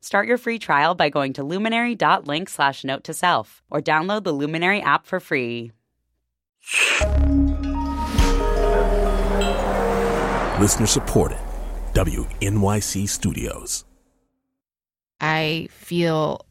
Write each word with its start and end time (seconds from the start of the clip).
Start 0.00 0.28
your 0.28 0.38
free 0.38 0.58
trial 0.58 0.94
by 0.94 1.08
going 1.08 1.32
to 1.34 1.42
luminary.link 1.44 2.48
slash 2.48 2.84
note 2.84 3.04
to 3.04 3.14
self 3.14 3.62
or 3.70 3.80
download 3.80 4.24
the 4.24 4.32
Luminary 4.32 4.80
app 4.80 5.06
for 5.06 5.20
free. 5.20 5.72
Listener 10.60 10.86
supported. 10.86 11.38
WNYC 11.94 13.08
Studios. 13.08 13.84
I 15.20 15.68
feel 15.70 16.44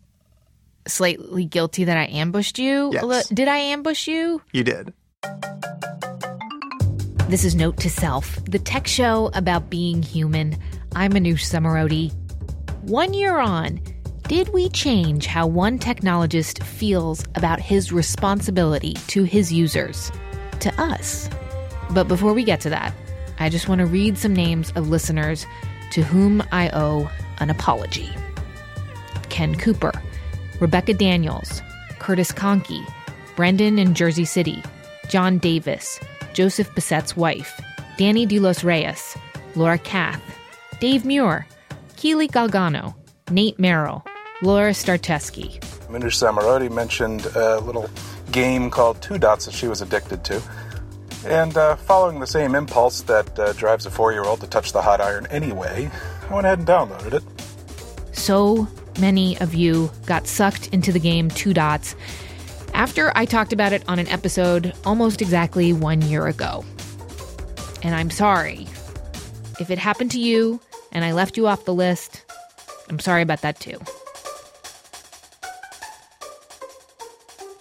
slightly 0.88 1.46
guilty 1.46 1.84
that 1.84 1.98
I 1.98 2.08
ambushed 2.08 2.58
you. 2.60 2.92
Yes. 2.94 3.30
Did 3.30 3.48
I 3.48 3.58
ambush 3.58 4.08
you? 4.08 4.42
You 4.54 4.64
did. 4.64 4.94
This 7.28 7.44
is 7.44 7.56
Note 7.56 7.78
to 7.78 7.90
Self, 7.90 8.44
the 8.46 8.60
tech 8.60 8.88
show 8.88 9.32
about 9.34 9.70
being 9.70 10.04
human. 10.04 10.58
I'm 10.96 11.12
Manoush 11.12 11.46
Zomorodi. 11.46 12.14
One 12.86 13.16
year 13.16 13.40
on, 13.40 13.82
did 14.28 14.50
we 14.50 14.70
change 14.70 15.26
how 15.26 15.48
one 15.48 15.80
technologist 15.80 16.62
feels 16.62 17.26
about 17.34 17.60
his 17.60 17.92
responsibility 17.92 18.94
to 19.08 19.24
his 19.24 19.52
users, 19.52 20.12
to 20.60 20.72
us? 20.80 21.28
But 21.90 22.08
before 22.08 22.34
we 22.34 22.44
get 22.44 22.62
to 22.62 22.70
that, 22.70 22.94
I 23.40 23.50
just 23.50 23.68
want 23.68 23.80
to 23.80 23.88
read 23.88 24.20
some 24.20 24.36
names 24.36 24.72
of 24.76 24.88
listeners 24.88 25.48
to 25.94 26.04
whom 26.04 26.44
I 26.52 26.70
owe 26.74 27.10
an 27.40 27.50
apology 27.50 28.12
Ken 29.30 29.56
Cooper, 29.56 29.92
Rebecca 30.60 30.94
Daniels, 30.94 31.64
Curtis 31.98 32.32
Conkey, 32.32 32.86
Brendan 33.36 33.80
in 33.80 33.96
Jersey 33.96 34.26
City, 34.26 34.62
John 35.10 35.40
Davis, 35.40 36.00
Joseph 36.34 36.70
Bassett's 36.76 37.18
wife, 37.18 37.60
Danny 37.98 38.28
De 38.28 38.38
Los 38.38 38.64
Reyes, 38.64 39.18
Laura 39.56 39.80
Kath, 39.80 40.22
Dave 40.80 41.04
Muir, 41.04 41.48
Keely 41.96 42.28
Galgano, 42.28 42.96
Nate 43.32 43.58
Merrill, 43.60 44.04
Laura 44.42 44.72
Starteski. 44.72 45.60
Manoush 45.88 46.20
Zomorodi 46.20 46.72
mentioned 46.72 47.26
a 47.36 47.60
little 47.60 47.90
game 48.32 48.70
called 48.70 49.02
Two 49.02 49.18
Dots 49.18 49.46
that 49.46 49.54
she 49.54 49.68
was 49.68 49.82
addicted 49.82 50.24
to. 50.26 50.42
And 51.26 51.58
uh, 51.58 51.76
following 51.76 52.20
the 52.20 52.28
same 52.28 52.54
impulse 52.54 53.02
that 53.04 53.40
uh, 53.40 53.54
drives 53.54 53.86
a 53.86 53.92
four 53.92 54.12
year 54.12 54.24
old 54.24 54.42
to 54.42 54.48
touch 54.48 54.74
the 54.74 54.82
hot 54.82 55.02
iron 55.02 55.26
anyway, 55.28 55.90
I 56.30 56.34
went 56.34 56.46
ahead 56.46 56.60
and 56.60 56.68
downloaded 56.68 57.14
it. 57.14 57.24
So 58.16 58.68
many 59.00 59.40
of 59.40 59.54
you 59.54 59.90
got 60.06 60.28
sucked 60.28 60.68
into 60.68 60.92
the 60.92 61.00
game 61.00 61.30
Two 61.30 61.54
Dots 61.54 61.96
after 62.74 63.12
I 63.16 63.26
talked 63.26 63.54
about 63.54 63.74
it 63.74 63.84
on 63.88 64.00
an 64.00 64.08
episode 64.10 64.74
almost 64.86 65.22
exactly 65.22 65.72
one 65.74 66.02
year 66.02 66.28
ago. 66.28 66.64
And 67.82 67.96
I'm 67.96 68.12
sorry. 68.12 68.68
If 69.60 69.72
it 69.72 69.80
happened 69.80 70.12
to 70.12 70.20
you 70.20 70.60
and 70.96 71.04
I 71.04 71.12
left 71.12 71.36
you 71.36 71.46
off 71.46 71.66
the 71.66 71.74
list, 71.74 72.24
I'm 72.90 73.00
sorry 73.00 73.22
about 73.22 73.42
that 73.42 73.60
too. 73.60 73.78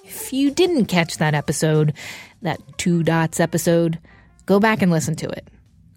If 0.04 0.32
you 0.32 0.52
didn't 0.52 0.86
catch 0.86 1.18
that 1.18 1.34
episode, 1.34 1.94
that 2.42 2.60
Two 2.78 3.02
Dots 3.02 3.40
episode, 3.40 3.98
go 4.46 4.60
back 4.60 4.82
and 4.82 4.92
listen 4.92 5.16
to 5.16 5.28
it. 5.28 5.48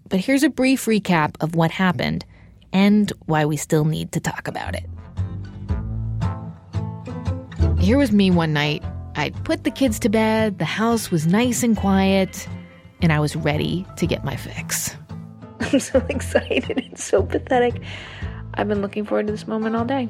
But 0.08 0.18
here's 0.18 0.42
a 0.42 0.48
brief 0.48 0.86
recap 0.86 1.36
of 1.40 1.54
what 1.54 1.70
happened 1.70 2.24
and 2.72 3.12
why 3.26 3.44
we 3.44 3.56
still 3.56 3.84
need 3.84 4.10
to 4.12 4.20
talk 4.20 4.48
about 4.48 4.74
it. 4.74 4.84
Here 7.78 7.98
was 7.98 8.10
me 8.10 8.32
one 8.32 8.52
night. 8.52 8.82
I'd 9.14 9.44
put 9.44 9.62
the 9.62 9.70
kids 9.70 10.00
to 10.00 10.08
bed, 10.08 10.58
the 10.58 10.64
house 10.64 11.12
was 11.12 11.26
nice 11.26 11.62
and 11.62 11.76
quiet, 11.76 12.48
and 13.00 13.12
I 13.12 13.20
was 13.20 13.36
ready 13.36 13.86
to 13.96 14.08
get 14.08 14.24
my 14.24 14.34
fix. 14.34 14.97
I'm 15.72 15.80
so 15.80 16.04
excited. 16.08 16.78
It's 16.78 17.04
so 17.04 17.22
pathetic. 17.22 17.82
I've 18.54 18.68
been 18.68 18.82
looking 18.82 19.04
forward 19.04 19.26
to 19.26 19.32
this 19.32 19.46
moment 19.46 19.76
all 19.76 19.84
day. 19.84 20.08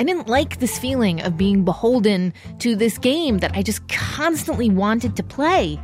I 0.00 0.04
didn't 0.04 0.28
like 0.28 0.60
this 0.60 0.78
feeling 0.78 1.20
of 1.22 1.36
being 1.36 1.64
beholden 1.64 2.32
to 2.60 2.76
this 2.76 2.98
game 2.98 3.38
that 3.38 3.56
I 3.56 3.62
just 3.62 3.86
constantly 3.88 4.70
wanted 4.70 5.16
to 5.16 5.22
play. 5.22 5.80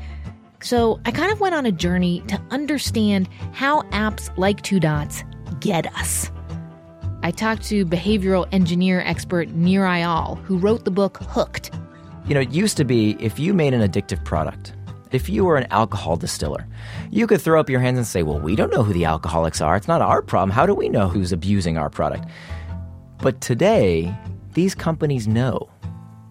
So 0.61 1.01
I 1.05 1.11
kind 1.11 1.33
of 1.33 1.41
went 1.41 1.55
on 1.55 1.67
a 1.67 1.73
journey 1.73 2.23
to 2.29 2.41
understand 2.51 3.29
how 3.53 3.83
apps 3.91 4.37
like 4.39 4.63
Two 4.63 4.79
Dots 4.79 5.25
get 5.61 5.93
us. 5.97 6.31
I 7.23 7.31
talked 7.31 7.65
to 7.65 7.85
behavioral 7.85 8.47
engineer 8.53 9.01
expert 9.01 9.49
Nir 9.49 9.83
Eyal, 9.83 10.39
who 10.45 10.59
wrote 10.59 10.85
the 10.85 10.91
book 10.91 11.19
Hooked. 11.23 11.71
You 12.27 12.35
know, 12.35 12.41
it 12.41 12.51
used 12.51 12.77
to 12.77 12.85
be 12.85 13.17
if 13.19 13.39
you 13.39 13.53
made 13.53 13.75
an 13.75 13.81
addictive 13.81 14.25
product, 14.25 14.75
if 15.15 15.29
you 15.29 15.45
were 15.45 15.57
an 15.57 15.67
alcohol 15.71 16.17
distiller, 16.17 16.67
you 17.11 17.27
could 17.27 17.41
throw 17.41 17.61
up 17.61 17.71
your 17.71 17.81
hands 17.81 17.99
and 17.99 18.07
say, 18.07 18.23
well, 18.23 18.39
we 18.39 18.57
don't 18.57 18.73
know 18.73 18.83
who 18.83 18.93
the 18.93 19.05
alcoholics 19.05 19.61
are. 19.61 19.77
It's 19.77 19.89
not 19.89 20.03
our 20.03 20.23
problem. 20.23 20.51
How 20.51 20.67
do 20.67 20.75
we 20.75 20.89
know 20.89 21.09
who's 21.09 21.33
abusing 21.33 21.79
our 21.79 21.91
product? 21.91 22.27
But 23.19 23.41
today, 23.41 24.15
these 24.53 24.75
companies 24.75 25.27
know, 25.27 25.69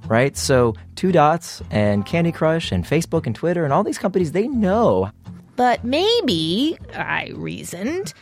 right? 0.08 0.36
So, 0.38 0.76
Two 0.96 1.12
Dots 1.12 1.62
and 1.72 2.06
Candy 2.06 2.32
Crush 2.32 2.72
and 2.72 2.86
Facebook 2.86 3.26
and 3.26 3.36
Twitter 3.36 3.64
and 3.64 3.74
all 3.74 3.84
these 3.84 3.98
companies, 3.98 4.32
they 4.32 4.48
know. 4.48 5.10
But 5.56 5.84
maybe, 5.84 6.78
I 6.94 7.32
reasoned, 7.36 8.14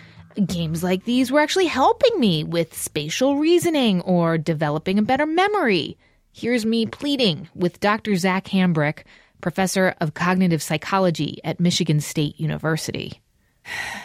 games 0.46 0.84
like 0.84 1.06
these 1.06 1.32
were 1.32 1.40
actually 1.40 1.68
helping 1.68 2.20
me 2.20 2.44
with 2.44 2.78
spatial 2.78 3.38
reasoning 3.38 4.02
or 4.02 4.38
developing 4.38 5.00
a 5.00 5.04
better 5.04 5.26
memory. 5.26 5.98
Here's 6.34 6.66
me 6.66 6.86
pleading 6.86 7.50
with 7.56 7.80
Dr. 7.80 8.16
Zach 8.16 8.46
Hambrick, 8.46 9.04
professor 9.42 9.96
of 10.00 10.14
cognitive 10.14 10.62
psychology 10.62 11.40
at 11.44 11.60
Michigan 11.60 12.00
State 12.00 12.40
University. 12.40 13.22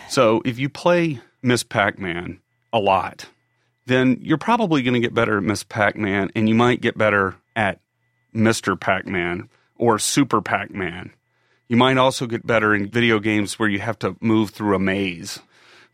So 0.08 0.42
if 0.44 0.58
you 0.58 0.68
play 0.68 1.20
Miss 1.42 1.62
Pac 1.62 1.98
Man 1.98 2.40
a 2.72 2.78
lot, 2.78 3.28
then 3.86 4.18
you're 4.20 4.38
probably 4.38 4.82
going 4.82 4.94
to 4.94 5.00
get 5.00 5.14
better 5.14 5.38
at 5.38 5.44
Miss 5.44 5.62
Pac 5.62 5.96
Man 5.96 6.30
and 6.34 6.48
you 6.48 6.54
might 6.54 6.80
get 6.80 6.98
better 6.98 7.36
at 7.54 7.80
Mr. 8.34 8.78
Pac 8.78 9.06
Man 9.06 9.48
or 9.76 9.98
Super 9.98 10.42
Pac 10.42 10.72
Man. 10.72 11.12
You 11.68 11.76
might 11.76 11.96
also 11.96 12.26
get 12.26 12.46
better 12.46 12.74
in 12.74 12.90
video 12.90 13.18
games 13.18 13.58
where 13.58 13.68
you 13.68 13.80
have 13.80 13.98
to 14.00 14.16
move 14.20 14.50
through 14.50 14.76
a 14.76 14.78
maze, 14.78 15.40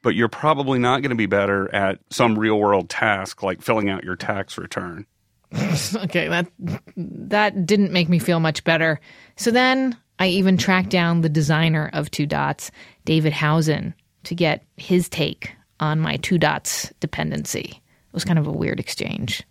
but 0.02 0.14
you're 0.14 0.28
probably 0.28 0.78
not 0.78 1.00
going 1.00 1.10
to 1.10 1.16
be 1.16 1.26
better 1.26 1.72
at 1.74 1.98
some 2.10 2.38
real 2.38 2.58
world 2.58 2.90
task 2.90 3.42
like 3.42 3.62
filling 3.62 3.88
out 3.88 4.04
your 4.04 4.16
tax 4.16 4.58
return. 4.58 5.06
okay, 5.96 6.28
that 6.28 6.50
that 6.96 7.66
didn't 7.66 7.92
make 7.92 8.08
me 8.08 8.18
feel 8.18 8.40
much 8.40 8.64
better. 8.64 9.00
So 9.36 9.50
then 9.50 9.96
I 10.18 10.28
even 10.28 10.56
tracked 10.56 10.90
down 10.90 11.20
the 11.20 11.28
designer 11.28 11.90
of 11.92 12.10
Two 12.10 12.26
Dots, 12.26 12.70
David 13.04 13.32
Hohusen, 13.32 13.94
to 14.24 14.34
get 14.34 14.64
his 14.76 15.08
take 15.08 15.54
on 15.80 16.00
my 16.00 16.16
Two 16.16 16.38
Dots 16.38 16.92
dependency. 17.00 17.82
It 17.82 18.14
was 18.14 18.24
kind 18.24 18.38
of 18.38 18.46
a 18.46 18.52
weird 18.52 18.80
exchange. 18.80 19.42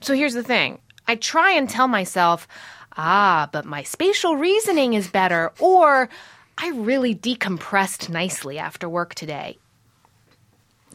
So 0.00 0.14
here's 0.14 0.34
the 0.34 0.42
thing 0.42 0.80
I 1.06 1.16
try 1.16 1.52
and 1.52 1.68
tell 1.68 1.88
myself, 1.88 2.48
ah, 2.96 3.48
but 3.52 3.64
my 3.64 3.82
spatial 3.82 4.36
reasoning 4.36 4.94
is 4.94 5.08
better, 5.08 5.52
or 5.58 6.08
I 6.58 6.70
really 6.70 7.14
decompressed 7.14 8.08
nicely 8.08 8.58
after 8.58 8.88
work 8.88 9.14
today. 9.14 9.58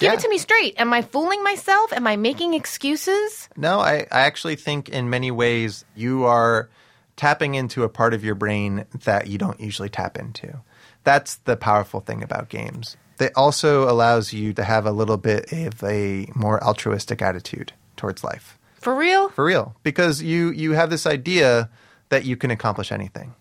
Give 0.02 0.08
Yeah. 0.08 0.14
it 0.18 0.22
to 0.22 0.30
me 0.30 0.40
straight. 0.40 0.74
Am 0.80 0.92
I 0.94 1.04
fooling 1.04 1.44
myself? 1.44 1.94
Am 1.94 2.08
I 2.08 2.16
making 2.16 2.56
excuses? 2.56 3.48
No, 3.56 3.80
I, 3.80 4.08
I 4.12 4.22
actually 4.22 4.56
think 4.56 4.90
in 4.90 5.12
many 5.12 5.30
ways 5.30 5.86
you 5.96 6.24
are 6.26 6.70
tapping 7.18 7.53
into 7.53 7.84
a 7.84 7.90
part 7.90 8.16
of 8.16 8.24
your 8.26 8.34
brain 8.34 8.86
that 9.03 9.28
you 9.28 9.38
don't 9.38 9.59
usually 9.59 9.90
tap 9.90 10.18
into. 10.18 10.59
That's 11.03 11.36
the 11.36 11.56
powerful 11.56 12.00
thing 12.00 12.24
about 12.24 12.50
games. 12.50 12.98
It 13.20 13.32
also 13.36 13.88
allows 13.88 14.34
you 14.34 14.53
to 14.53 14.64
have 14.64 14.88
a 14.88 14.92
little 14.92 15.18
bit 15.18 15.53
of 15.53 15.84
a 15.84 16.28
more 16.34 16.62
altruistic 16.64 17.22
attitude 17.22 17.72
towards 17.96 18.24
life. 18.24 18.58
For 18.80 18.96
real? 18.96 19.30
For 19.30 19.46
real. 19.46 19.76
Because 19.84 20.24
you 20.24 20.50
you 20.50 20.72
have 20.72 20.90
this 20.90 21.06
idea 21.06 21.70
that 22.09 22.26
you 22.26 22.36
can 22.36 22.50
accomplish 22.50 22.92
anything. 22.92 23.36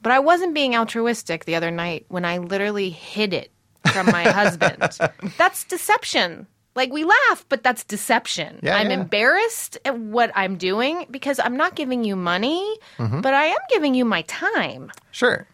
But 0.00 0.12
I 0.12 0.20
wasn't 0.20 0.54
being 0.54 0.76
altruistic 0.76 1.46
the 1.46 1.56
other 1.56 1.72
night 1.72 2.04
when 2.06 2.24
I 2.24 2.38
literally 2.38 2.90
hid 2.90 3.32
it 3.34 3.50
from 3.92 4.06
my 4.06 4.24
husband. 4.24 4.82
That's 5.38 5.64
deception. 5.64 6.46
Like 6.74 6.90
we 6.90 7.04
laugh, 7.04 7.44
but 7.50 7.62
that's 7.62 7.84
deception. 7.84 8.60
Yeah, 8.62 8.76
I'm 8.78 8.88
yeah. 8.88 9.00
embarrassed 9.00 9.76
at 9.84 9.98
what 9.98 10.30
I'm 10.34 10.56
doing 10.56 11.04
because 11.10 11.38
I'm 11.38 11.58
not 11.58 11.74
giving 11.74 12.02
you 12.02 12.16
money, 12.16 12.78
Mm-hmm. 12.96 13.20
but 13.20 13.34
I 13.34 13.44
am 13.46 13.58
giving 13.68 13.94
you 13.94 14.06
my 14.06 14.22
time. 14.22 14.90
Sure. 15.10 15.46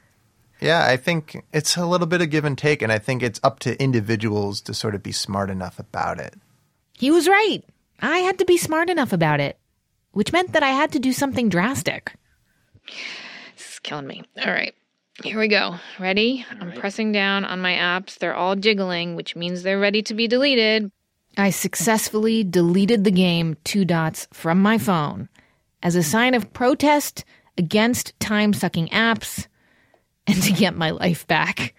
Yeah, 0.61 0.87
I 0.87 0.97
think 0.97 1.45
it's 1.53 1.77
a 1.77 1.87
little 1.87 2.07
bit 2.07 2.21
of 2.23 2.31
give 2.31 2.45
and 2.45 2.57
take, 2.57 2.83
and 2.83 2.93
I 2.93 2.99
think 3.01 3.25
it's 3.25 3.41
up 3.43 3.59
to 3.61 3.81
individuals 3.83 4.61
to 4.63 4.75
sort 4.75 4.95
of 4.95 5.03
be 5.03 5.11
smart 5.11 5.51
enough 5.51 5.81
about 5.81 6.21
it. 6.21 6.35
He 6.93 7.11
was 7.11 7.27
right. 7.27 7.65
I 8.01 8.19
had 8.19 8.39
to 8.39 8.45
be 8.45 8.57
smart 8.57 8.89
enough 8.89 9.13
about 9.13 9.41
it, 9.41 9.59
which 10.13 10.33
meant 10.33 10.53
that 10.53 10.63
I 10.63 10.71
had 10.71 10.93
to 10.93 11.01
do 11.01 11.13
something 11.13 11.49
drastic. 11.49 12.13
This 13.57 13.73
is 13.73 13.79
killing 13.81 14.07
me. 14.07 14.23
All 14.45 14.53
right. 14.53 14.75
Here 15.25 15.39
we 15.39 15.49
go. 15.49 15.77
Ready? 15.99 16.47
I'm 16.61 16.73
pressing 16.73 17.11
down 17.11 17.45
on 17.45 17.61
my 17.61 17.73
apps. 17.73 18.19
They're 18.19 18.37
all 18.37 18.55
jiggling, 18.55 19.17
which 19.17 19.35
means 19.35 19.63
they're 19.63 19.81
ready 19.81 20.03
to 20.03 20.15
be 20.15 20.29
deleted. 20.29 20.93
I 21.37 21.51
successfully 21.51 22.45
deleted 22.45 23.05
the 23.05 23.11
game 23.11 23.57
Two 23.65 23.85
Dots 23.85 24.29
from 24.33 24.61
my 24.63 24.79
phone 24.79 25.29
as 25.83 25.97
a 25.97 26.03
sign 26.03 26.35
of 26.35 26.53
protest 26.53 27.25
against 27.57 28.19
time 28.21 28.53
sucking 28.53 28.89
apps 28.89 29.47
and 30.27 30.41
to 30.43 30.53
get 30.53 30.77
my 30.77 30.91
life 30.91 31.27
back. 31.27 31.75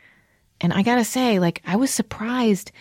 And 0.61 0.73
I 0.73 0.81
gotta 0.83 1.05
say, 1.05 1.39
like, 1.39 1.61
I 1.65 1.77
was 1.77 1.91
surprised 1.91 2.71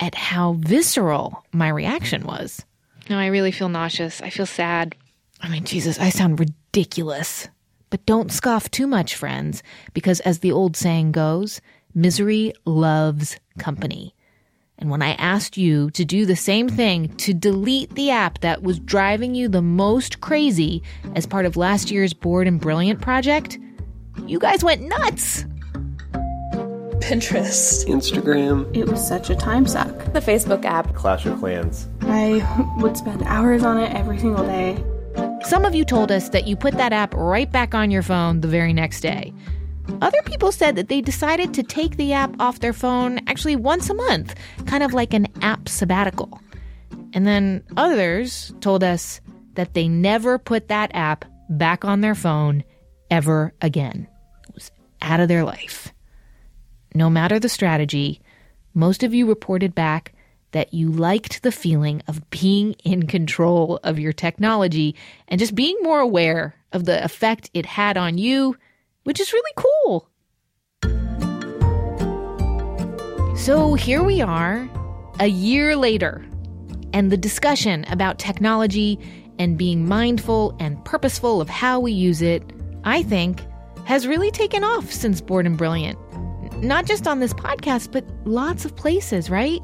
at 0.00 0.14
how 0.14 0.54
visceral 0.54 1.44
my 1.52 1.68
reaction 1.68 2.24
was. 2.24 2.64
No, 3.08 3.18
I 3.18 3.26
really 3.26 3.52
feel 3.52 3.68
nauseous. 3.68 4.20
I 4.20 4.30
feel 4.30 4.46
sad. 4.46 4.96
I 5.40 5.48
mean, 5.48 5.64
Jesus, 5.64 5.98
I 6.00 6.10
sound 6.10 6.40
ridiculous. 6.40 7.48
But 7.90 8.04
don't 8.06 8.32
scoff 8.32 8.70
too 8.70 8.86
much, 8.86 9.14
friends, 9.14 9.62
because 9.94 10.20
as 10.20 10.40
the 10.40 10.52
old 10.52 10.76
saying 10.76 11.12
goes, 11.12 11.60
misery 11.94 12.52
loves 12.64 13.38
company. 13.58 14.14
And 14.78 14.90
when 14.90 15.02
I 15.02 15.14
asked 15.14 15.56
you 15.56 15.90
to 15.90 16.04
do 16.04 16.24
the 16.24 16.36
same 16.36 16.68
thing, 16.68 17.08
to 17.16 17.34
delete 17.34 17.94
the 17.94 18.10
app 18.10 18.40
that 18.40 18.62
was 18.62 18.78
driving 18.78 19.34
you 19.34 19.48
the 19.48 19.62
most 19.62 20.20
crazy 20.20 20.82
as 21.16 21.26
part 21.26 21.46
of 21.46 21.56
last 21.56 21.90
year's 21.90 22.14
Bored 22.14 22.46
and 22.46 22.60
Brilliant 22.60 23.00
project, 23.00 23.58
you 24.26 24.38
guys 24.38 24.62
went 24.62 24.82
nuts. 24.82 25.44
Pinterest. 27.00 27.86
Instagram. 27.88 28.70
It 28.76 28.86
was 28.86 29.06
such 29.06 29.30
a 29.30 29.36
time 29.36 29.66
suck. 29.66 30.12
The 30.12 30.20
Facebook 30.20 30.64
app. 30.64 30.94
Clash 30.94 31.26
of 31.26 31.38
Clans. 31.38 31.88
I 32.02 32.74
would 32.78 32.96
spend 32.96 33.22
hours 33.22 33.64
on 33.64 33.78
it 33.78 33.92
every 33.94 34.18
single 34.18 34.44
day. 34.44 34.84
Some 35.44 35.64
of 35.64 35.74
you 35.74 35.84
told 35.84 36.12
us 36.12 36.28
that 36.30 36.46
you 36.46 36.56
put 36.56 36.74
that 36.74 36.92
app 36.92 37.14
right 37.14 37.50
back 37.50 37.74
on 37.74 37.90
your 37.90 38.02
phone 38.02 38.40
the 38.40 38.48
very 38.48 38.72
next 38.72 39.00
day. 39.00 39.32
Other 40.02 40.20
people 40.22 40.52
said 40.52 40.76
that 40.76 40.88
they 40.88 41.00
decided 41.00 41.54
to 41.54 41.62
take 41.62 41.96
the 41.96 42.12
app 42.12 42.34
off 42.38 42.60
their 42.60 42.72
phone 42.72 43.20
actually 43.26 43.56
once 43.56 43.88
a 43.88 43.94
month, 43.94 44.34
kind 44.66 44.82
of 44.82 44.92
like 44.92 45.14
an 45.14 45.26
app 45.40 45.68
sabbatical. 45.68 46.40
And 47.14 47.26
then 47.26 47.64
others 47.76 48.52
told 48.60 48.84
us 48.84 49.20
that 49.54 49.74
they 49.74 49.88
never 49.88 50.38
put 50.38 50.68
that 50.68 50.90
app 50.94 51.24
back 51.48 51.84
on 51.84 52.02
their 52.02 52.14
phone 52.14 52.62
ever 53.10 53.54
again. 53.62 54.06
It 54.48 54.54
was 54.54 54.70
out 55.00 55.20
of 55.20 55.28
their 55.28 55.44
life. 55.44 55.92
No 56.94 57.08
matter 57.08 57.38
the 57.38 57.48
strategy, 57.48 58.20
most 58.74 59.02
of 59.02 59.14
you 59.14 59.26
reported 59.26 59.74
back 59.74 60.12
that 60.52 60.72
you 60.72 60.90
liked 60.90 61.42
the 61.42 61.52
feeling 61.52 62.02
of 62.08 62.28
being 62.30 62.72
in 62.84 63.06
control 63.06 63.78
of 63.82 63.98
your 63.98 64.12
technology 64.12 64.94
and 65.28 65.38
just 65.38 65.54
being 65.54 65.76
more 65.82 66.00
aware 66.00 66.54
of 66.72 66.84
the 66.84 67.02
effect 67.04 67.50
it 67.54 67.66
had 67.66 67.96
on 67.96 68.18
you, 68.18 68.56
which 69.04 69.20
is 69.20 69.32
really 69.32 69.52
cool. 69.56 70.08
So 73.36 73.74
here 73.74 74.02
we 74.02 74.20
are, 74.20 74.68
a 75.20 75.28
year 75.28 75.76
later, 75.76 76.24
and 76.92 77.12
the 77.12 77.16
discussion 77.16 77.84
about 77.88 78.18
technology 78.18 78.98
and 79.38 79.56
being 79.56 79.86
mindful 79.86 80.56
and 80.58 80.84
purposeful 80.84 81.40
of 81.40 81.48
how 81.48 81.78
we 81.78 81.92
use 81.92 82.20
it, 82.20 82.42
I 82.84 83.02
think, 83.02 83.42
has 83.84 84.06
really 84.06 84.30
taken 84.30 84.64
off 84.64 84.92
since 84.92 85.20
Bored 85.20 85.46
and 85.46 85.56
Brilliant. 85.56 85.98
Not 86.62 86.86
just 86.86 87.06
on 87.06 87.20
this 87.20 87.32
podcast, 87.32 87.92
but 87.92 88.04
lots 88.24 88.64
of 88.64 88.74
places, 88.74 89.30
right? 89.30 89.62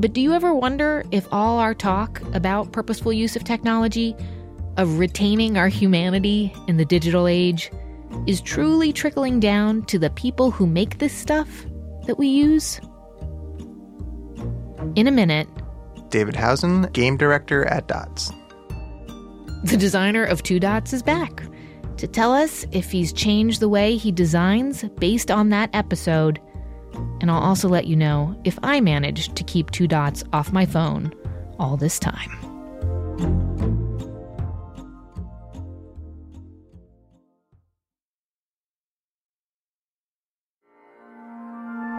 But 0.00 0.12
do 0.12 0.20
you 0.20 0.32
ever 0.32 0.54
wonder 0.54 1.04
if 1.10 1.26
all 1.32 1.58
our 1.58 1.74
talk 1.74 2.20
about 2.34 2.72
purposeful 2.72 3.12
use 3.12 3.36
of 3.36 3.44
technology, 3.44 4.16
of 4.76 4.98
retaining 4.98 5.56
our 5.56 5.68
humanity 5.68 6.54
in 6.66 6.76
the 6.76 6.84
digital 6.84 7.26
age, 7.26 7.70
is 8.26 8.40
truly 8.40 8.92
trickling 8.92 9.40
down 9.40 9.82
to 9.84 9.98
the 9.98 10.10
people 10.10 10.50
who 10.50 10.66
make 10.66 10.98
this 10.98 11.12
stuff 11.12 11.66
that 12.06 12.18
we 12.18 12.28
use? 12.28 12.80
In 14.96 15.06
a 15.06 15.12
minute, 15.12 15.48
David 16.08 16.34
Hohusen, 16.34 16.92
game 16.92 17.16
director 17.16 17.64
at 17.66 17.86
Dots. 17.86 18.32
the 19.64 19.76
designer 19.76 20.24
of 20.24 20.42
Two 20.42 20.58
Dots 20.58 20.92
is 20.92 21.02
back 21.02 21.42
to 21.96 22.06
tell 22.08 22.32
us 22.32 22.66
if 22.72 22.90
he's 22.90 23.12
changed 23.12 23.60
the 23.60 23.68
way 23.68 23.96
he 23.96 24.10
designs 24.10 24.82
based 24.98 25.30
on 25.30 25.50
that 25.50 25.70
episode. 25.72 26.40
And 27.20 27.30
I'll 27.30 27.42
also 27.42 27.68
let 27.68 27.86
you 27.86 27.96
know 27.96 28.38
if 28.44 28.58
I 28.62 28.80
managed 28.80 29.36
to 29.36 29.44
keep 29.44 29.70
Two 29.70 29.86
Dots 29.86 30.24
off 30.32 30.52
my 30.52 30.66
phone 30.66 31.12
all 31.58 31.76
this 31.76 31.98
time. 31.98 32.30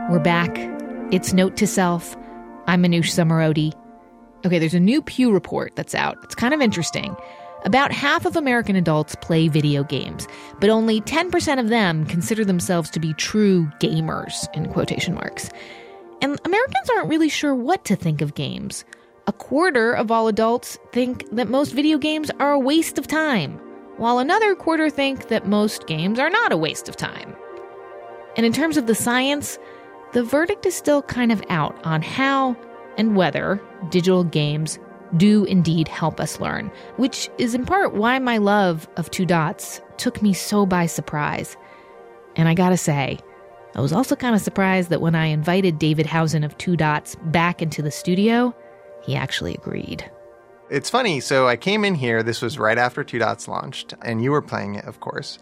We're 0.09 0.19
back. 0.19 0.51
It's 1.11 1.33
Note 1.33 1.57
to 1.57 1.65
Self. 1.65 2.15
I'm 2.67 2.83
Manoush 2.83 3.13
Zomorodi. 3.13 3.73
Okay, 4.45 4.59
there's 4.59 4.73
a 4.73 4.79
new 4.79 5.01
Pew 5.01 5.31
report 5.31 5.75
that's 5.75 5.95
out. 5.95 6.17
It's 6.23 6.35
kind 6.35 6.53
of 6.53 6.61
interesting. 6.61 7.15
About 7.65 7.93
half 7.93 8.25
of 8.25 8.35
American 8.35 8.75
adults 8.75 9.15
play 9.21 9.47
video 9.47 9.83
games, 9.83 10.27
but 10.59 10.69
only 10.69 10.99
10% 10.99 11.59
of 11.59 11.69
them 11.69 12.05
consider 12.05 12.43
themselves 12.43 12.89
to 12.89 12.99
be 12.99 13.13
true 13.13 13.65
gamers, 13.79 14.53
in 14.53 14.71
quotation 14.71 15.13
marks. 15.13 15.49
And 16.21 16.39
Americans 16.43 16.89
aren't 16.89 17.09
really 17.09 17.29
sure 17.29 17.55
what 17.55 17.85
to 17.85 17.95
think 17.95 18.21
of 18.21 18.35
games. 18.35 18.83
A 19.27 19.33
quarter 19.33 19.93
of 19.93 20.11
all 20.11 20.27
adults 20.27 20.77
think 20.91 21.29
that 21.31 21.47
most 21.47 21.71
video 21.71 21.97
games 21.97 22.29
are 22.39 22.51
a 22.51 22.59
waste 22.59 22.97
of 22.97 23.07
time, 23.07 23.59
while 23.95 24.19
another 24.19 24.55
quarter 24.55 24.89
think 24.89 25.29
that 25.29 25.47
most 25.47 25.87
games 25.87 26.19
are 26.19 26.29
not 26.29 26.51
a 26.51 26.57
waste 26.57 26.89
of 26.89 26.97
time. 26.97 27.33
And 28.35 28.45
in 28.45 28.51
terms 28.51 28.75
of 28.75 28.87
the 28.87 28.95
science, 28.95 29.57
the 30.11 30.23
verdict 30.23 30.65
is 30.65 30.75
still 30.75 31.01
kind 31.03 31.31
of 31.31 31.41
out 31.47 31.79
on 31.85 32.01
how 32.01 32.57
and 32.97 33.15
whether 33.15 33.61
digital 33.89 34.25
games 34.25 34.79
do 35.17 35.43
indeed 35.45 35.87
help 35.87 36.19
us 36.19 36.39
learn, 36.39 36.71
which 36.97 37.29
is 37.37 37.53
in 37.55 37.65
part 37.65 37.93
why 37.93 38.19
my 38.19 38.37
love 38.37 38.87
of 38.97 39.11
Two 39.11 39.25
Dots 39.25 39.81
took 39.97 40.21
me 40.21 40.33
so 40.33 40.65
by 40.65 40.85
surprise. 40.85 41.55
And 42.35 42.47
I 42.47 42.53
gotta 42.53 42.77
say, 42.77 43.19
I 43.75 43.81
was 43.81 43.93
also 43.93 44.15
kind 44.15 44.35
of 44.35 44.41
surprised 44.41 44.89
that 44.89 45.01
when 45.01 45.15
I 45.15 45.27
invited 45.27 45.79
David 45.79 46.05
Hohusen 46.05 46.45
of 46.45 46.57
Two 46.57 46.75
Dots 46.75 47.15
back 47.25 47.61
into 47.61 47.81
the 47.81 47.91
studio, 47.91 48.55
he 49.03 49.15
actually 49.15 49.55
agreed. 49.55 50.09
It's 50.69 50.89
funny. 50.89 51.19
So 51.19 51.47
I 51.47 51.55
came 51.55 51.83
in 51.83 51.95
here. 51.95 52.23
This 52.23 52.41
was 52.41 52.57
right 52.57 52.77
after 52.77 53.03
Two 53.03 53.19
Dots 53.19 53.47
launched, 53.47 53.93
and 54.01 54.23
you 54.23 54.31
were 54.31 54.41
playing 54.41 54.75
it, 54.75 54.85
of 54.85 54.99
course. 54.99 55.37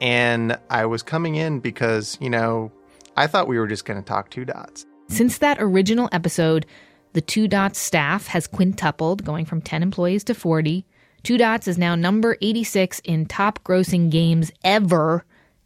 And 0.00 0.58
I 0.70 0.86
was 0.86 1.02
coming 1.02 1.36
in 1.36 1.60
because, 1.60 2.18
you 2.20 2.30
know, 2.30 2.72
I 3.16 3.26
thought 3.26 3.46
we 3.46 3.58
were 3.58 3.68
just 3.68 3.84
going 3.84 4.00
to 4.00 4.06
talk 4.06 4.30
Two 4.30 4.44
Dots. 4.44 4.86
Since 5.08 5.38
that 5.38 5.58
original 5.60 6.08
episode, 6.12 6.66
the 7.14 7.20
Two 7.20 7.48
Dots 7.48 7.78
staff 7.78 8.26
has 8.26 8.46
quintupled, 8.46 9.24
going 9.24 9.46
from 9.46 9.62
10 9.62 9.82
employees 9.82 10.24
to 10.24 10.34
40. 10.34 10.84
Two 11.22 11.38
Dots 11.38 11.66
is 11.66 11.78
now 11.78 11.94
number 11.94 12.36
86 12.42 13.00
in 13.04 13.24
top 13.24 13.62
grossing 13.64 14.10
games 14.10 14.52
ever 14.62 15.24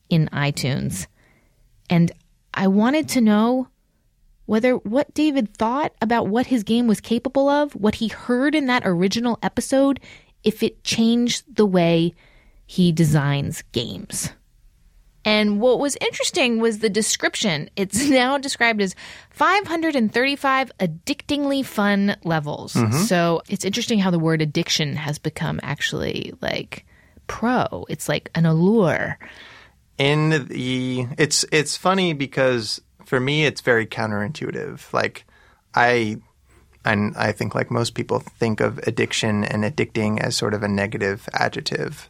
in 0.09 0.29
iTunes. 0.29 1.07
And 1.91 2.13
I 2.55 2.69
wanted 2.69 3.09
to 3.11 3.21
know 3.23 3.69
whether 4.45 4.77
what 4.77 5.13
David 5.15 5.57
thought 5.57 5.93
about 6.01 6.29
what 6.29 6.47
his 6.47 6.63
game 6.63 6.87
was 6.87 7.01
capable 7.01 7.49
of, 7.49 7.73
what 7.75 7.97
he 7.97 8.09
heard 8.09 8.55
in 8.55 8.67
that 8.67 8.83
original 8.87 9.39
episode, 9.43 10.01
if 10.45 10.63
it 10.63 10.85
changed 10.85 11.45
the 11.57 11.67
way 11.67 12.15
he 12.67 12.93
designs 12.93 13.63
games. 13.73 14.31
And 15.29 15.61
what 15.61 15.79
was 15.79 15.95
interesting 16.01 16.59
was 16.59 16.79
the 16.79 16.89
description. 16.89 17.69
It's 17.77 18.09
now 18.09 18.39
described 18.39 18.81
as 18.81 18.95
535 19.29 20.73
addictingly 20.81 21.63
fun 21.63 22.17
levels. 22.25 22.73
Mm-hmm. 22.73 22.97
So 23.01 23.43
it's 23.51 23.67
interesting 23.67 23.99
how 23.99 24.11
the 24.11 24.19
word 24.19 24.41
addiction 24.41 24.97
has 24.97 25.19
become 25.19 25.61
actually 25.63 26.33
like 26.41 26.87
pro. 27.27 27.85
It's 27.91 28.09
like 28.09 28.31
an 28.35 28.47
allure. 28.47 29.19
in 29.99 30.31
the 30.49 31.07
it's 31.19 31.45
it's 31.53 31.77
funny 31.77 32.15
because 32.15 32.81
for 33.05 33.21
me 33.21 33.45
it's 33.45 33.61
very 33.61 33.85
counterintuitive 33.85 34.93
like 34.93 35.25
i 35.75 36.17
and 36.85 37.17
i 37.17 37.33
think 37.33 37.55
like 37.55 37.71
most 37.71 37.95
people 37.95 38.21
think 38.21 38.61
of 38.61 38.79
addiction 38.87 39.45
and 39.45 39.65
addicting 39.65 40.21
as 40.21 40.37
sort 40.37 40.55
of 40.55 40.63
a 40.63 40.69
negative 40.69 41.29
adjective 41.33 42.09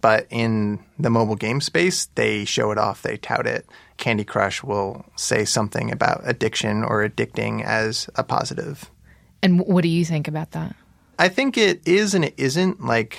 but 0.00 0.26
in 0.30 0.78
the 0.98 1.10
mobile 1.10 1.36
game 1.36 1.60
space 1.60 2.06
they 2.14 2.44
show 2.44 2.70
it 2.70 2.78
off 2.78 3.02
they 3.02 3.16
tout 3.16 3.46
it 3.46 3.66
candy 4.00 4.24
crush 4.24 4.64
will 4.64 5.04
say 5.14 5.44
something 5.44 5.92
about 5.92 6.22
addiction 6.24 6.82
or 6.82 7.08
addicting 7.08 7.62
as 7.62 8.10
a 8.16 8.24
positive. 8.24 8.90
And 9.42 9.60
what 9.60 9.82
do 9.82 9.88
you 9.88 10.04
think 10.04 10.26
about 10.26 10.50
that? 10.52 10.74
I 11.18 11.28
think 11.28 11.56
it 11.56 11.86
is 11.86 12.14
and 12.14 12.24
it 12.24 12.34
isn't. 12.36 12.84
Like, 12.84 13.18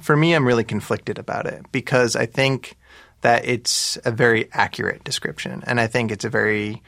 for 0.00 0.16
me, 0.16 0.34
I'm 0.34 0.46
really 0.46 0.62
conflicted 0.62 1.18
about 1.18 1.46
it 1.46 1.64
because 1.72 2.14
I 2.14 2.26
think 2.26 2.76
that 3.22 3.44
it's 3.46 3.98
a 4.04 4.10
very 4.10 4.48
accurate 4.52 5.02
description. 5.02 5.64
And 5.66 5.80
I 5.80 5.86
think 5.86 6.12
it's 6.12 6.24
a 6.24 6.30
very 6.30 6.82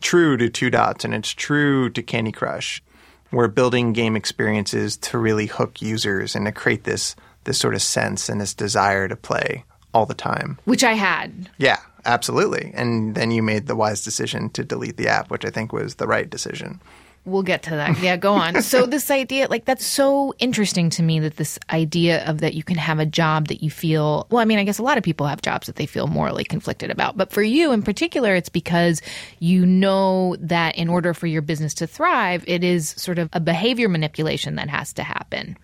true 0.00 0.36
to 0.36 0.48
Two 0.48 0.70
Dots 0.70 1.04
and 1.04 1.14
it's 1.14 1.30
true 1.30 1.90
to 1.90 2.02
Candy 2.02 2.32
Crush. 2.32 2.82
we're 3.30 3.48
building 3.48 3.92
game 3.92 4.16
experiences 4.16 4.96
to 4.96 5.18
really 5.18 5.46
hook 5.46 5.82
users 5.82 6.34
and 6.34 6.46
to 6.46 6.52
create 6.52 6.84
this 6.84 7.14
this 7.44 7.58
sort 7.58 7.74
of 7.74 7.82
sense 7.82 8.28
and 8.28 8.40
this 8.40 8.54
desire 8.54 9.08
to 9.08 9.16
play 9.16 9.64
all 9.94 10.06
the 10.06 10.14
time. 10.14 10.58
Which 10.64 10.84
I 10.84 10.92
had. 10.92 11.50
Yeah, 11.58 11.78
absolutely. 12.04 12.72
And 12.74 13.14
then 13.14 13.30
you 13.30 13.42
made 13.42 13.66
the 13.66 13.76
wise 13.76 14.02
decision 14.02 14.50
to 14.50 14.64
delete 14.64 14.96
the 14.96 15.08
app, 15.08 15.30
which 15.30 15.44
I 15.44 15.50
think 15.50 15.72
was 15.72 15.96
the 15.96 16.06
right 16.06 16.28
decision. 16.28 16.80
We'll 17.24 17.42
get 17.42 17.62
to 17.64 17.70
that. 17.70 18.00
Yeah, 18.00 18.16
go 18.16 18.32
on. 18.32 18.62
so 18.62 18.86
this 18.86 19.10
idea, 19.10 19.48
like 19.48 19.66
that's 19.66 19.84
so 19.84 20.34
interesting 20.38 20.88
to 20.90 21.02
me 21.02 21.20
that 21.20 21.36
this 21.36 21.58
idea 21.70 22.24
of 22.24 22.38
that 22.38 22.54
you 22.54 22.62
can 22.62 22.76
have 22.76 22.98
a 22.98 23.06
job 23.06 23.48
that 23.48 23.62
you 23.62 23.70
feel, 23.70 24.26
well, 24.30 24.40
I 24.40 24.44
mean, 24.44 24.58
I 24.58 24.64
guess 24.64 24.78
a 24.78 24.82
lot 24.82 24.96
of 24.96 25.04
people 25.04 25.26
have 25.26 25.42
jobs 25.42 25.66
that 25.66 25.76
they 25.76 25.86
feel 25.86 26.06
morally 26.06 26.44
conflicted 26.44 26.90
about. 26.90 27.16
But 27.16 27.30
for 27.30 27.42
you 27.42 27.72
in 27.72 27.82
particular, 27.82 28.34
it's 28.34 28.48
because 28.48 29.02
you 29.40 29.66
know 29.66 30.36
that 30.40 30.76
in 30.76 30.88
order 30.88 31.12
for 31.12 31.26
your 31.26 31.42
business 31.42 31.74
to 31.74 31.86
thrive, 31.86 32.44
it 32.46 32.64
is 32.64 32.90
sort 32.90 33.18
of 33.18 33.28
a 33.32 33.40
behavior 33.40 33.88
manipulation 33.88 34.54
that 34.54 34.70
has 34.70 34.92
to 34.94 35.02
happen. 35.02 35.58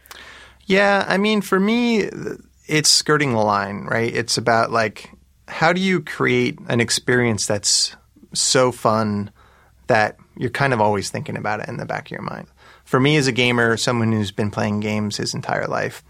Yeah, 0.67 1.05
I 1.07 1.19
mean, 1.19 1.41
for 1.41 1.61
me, 1.61 2.09
it's 2.67 2.89
skirting 2.89 3.33
the 3.33 3.39
line, 3.39 3.85
right? 3.85 4.15
It's 4.15 4.39
about 4.39 4.71
like, 4.71 5.11
how 5.49 5.73
do 5.73 5.81
you 5.81 6.01
create 6.01 6.59
an 6.69 6.81
experience 6.81 7.47
that's 7.47 7.97
so 8.33 8.73
fun 8.73 9.31
that 9.87 10.17
you're 10.37 10.51
kind 10.51 10.73
of 10.73 10.81
always 10.81 11.11
thinking 11.11 11.37
about 11.37 11.61
it 11.61 11.69
in 11.69 11.77
the 11.77 11.87
back 11.87 12.07
of 12.07 12.11
your 12.11 12.23
mind. 12.23 12.49
For 12.85 13.01
me 13.01 13.17
as 13.17 13.27
a 13.27 13.33
gamer, 13.33 13.77
someone 13.77 14.13
who's 14.13 14.33
been 14.33 14.51
playing 14.51 14.81
games 14.81 15.17
his 15.17 15.35
entire 15.35 15.67
life, 15.67 16.03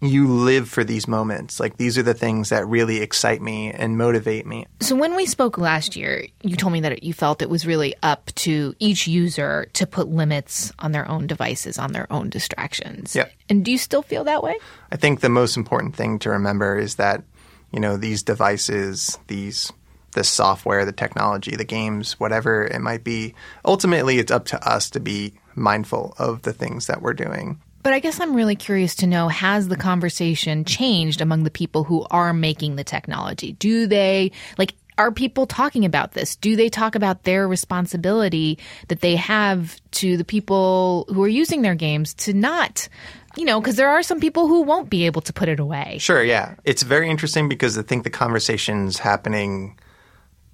you 0.00 0.28
live 0.28 0.68
for 0.68 0.82
these 0.82 1.06
moments. 1.06 1.60
Like 1.60 1.76
these 1.76 1.98
are 1.98 2.02
the 2.02 2.14
things 2.14 2.48
that 2.48 2.66
really 2.66 2.98
excite 2.98 3.42
me 3.42 3.70
and 3.70 3.98
motivate 3.98 4.46
me. 4.46 4.66
So 4.80 4.96
when 4.96 5.14
we 5.14 5.26
spoke 5.26 5.58
last 5.58 5.94
year, 5.94 6.26
you 6.42 6.56
told 6.56 6.72
me 6.72 6.80
that 6.80 7.02
you 7.02 7.12
felt 7.12 7.42
it 7.42 7.50
was 7.50 7.66
really 7.66 7.94
up 8.02 8.26
to 8.36 8.74
each 8.78 9.06
user 9.06 9.66
to 9.74 9.86
put 9.86 10.08
limits 10.08 10.72
on 10.78 10.92
their 10.92 11.08
own 11.08 11.26
devices, 11.26 11.78
on 11.78 11.92
their 11.92 12.10
own 12.10 12.30
distractions. 12.30 13.14
Yep. 13.14 13.32
And 13.48 13.64
do 13.64 13.70
you 13.70 13.78
still 13.78 14.02
feel 14.02 14.24
that 14.24 14.42
way? 14.42 14.56
I 14.90 14.96
think 14.96 15.20
the 15.20 15.28
most 15.28 15.56
important 15.56 15.94
thing 15.94 16.18
to 16.20 16.30
remember 16.30 16.78
is 16.78 16.94
that, 16.96 17.22
you 17.70 17.80
know, 17.80 17.96
these 17.96 18.22
devices, 18.22 19.18
these 19.26 19.72
the 20.12 20.24
software, 20.24 20.84
the 20.84 20.92
technology, 20.92 21.54
the 21.54 21.64
games, 21.64 22.18
whatever 22.18 22.64
it 22.64 22.80
might 22.80 23.04
be. 23.04 23.32
Ultimately, 23.64 24.18
it's 24.18 24.32
up 24.32 24.44
to 24.46 24.68
us 24.68 24.90
to 24.90 24.98
be 24.98 25.34
mindful 25.54 26.14
of 26.18 26.42
the 26.42 26.52
things 26.52 26.86
that 26.88 27.00
we're 27.00 27.12
doing. 27.12 27.60
But 27.82 27.92
I 27.92 28.00
guess 28.00 28.20
I'm 28.20 28.34
really 28.34 28.56
curious 28.56 28.94
to 28.96 29.06
know 29.06 29.28
has 29.28 29.68
the 29.68 29.76
conversation 29.76 30.64
changed 30.64 31.20
among 31.20 31.44
the 31.44 31.50
people 31.50 31.84
who 31.84 32.06
are 32.10 32.32
making 32.32 32.76
the 32.76 32.84
technology? 32.84 33.52
Do 33.52 33.86
they, 33.86 34.32
like, 34.58 34.74
are 34.98 35.10
people 35.10 35.46
talking 35.46 35.86
about 35.86 36.12
this? 36.12 36.36
Do 36.36 36.56
they 36.56 36.68
talk 36.68 36.94
about 36.94 37.24
their 37.24 37.48
responsibility 37.48 38.58
that 38.88 39.00
they 39.00 39.16
have 39.16 39.80
to 39.92 40.18
the 40.18 40.24
people 40.24 41.06
who 41.08 41.22
are 41.22 41.28
using 41.28 41.62
their 41.62 41.74
games 41.74 42.12
to 42.14 42.34
not 42.34 42.88
you 43.36 43.44
know, 43.44 43.60
because 43.60 43.76
there 43.76 43.90
are 43.90 44.02
some 44.02 44.20
people 44.20 44.48
who 44.48 44.62
won't 44.62 44.90
be 44.90 45.06
able 45.06 45.22
to 45.22 45.32
put 45.32 45.48
it 45.48 45.60
away. 45.60 45.98
Sure, 46.00 46.22
yeah. 46.22 46.56
It's 46.64 46.82
very 46.82 47.08
interesting 47.08 47.48
because 47.48 47.78
I 47.78 47.82
think 47.82 48.04
the 48.04 48.10
conversation's 48.10 48.98
happening 48.98 49.78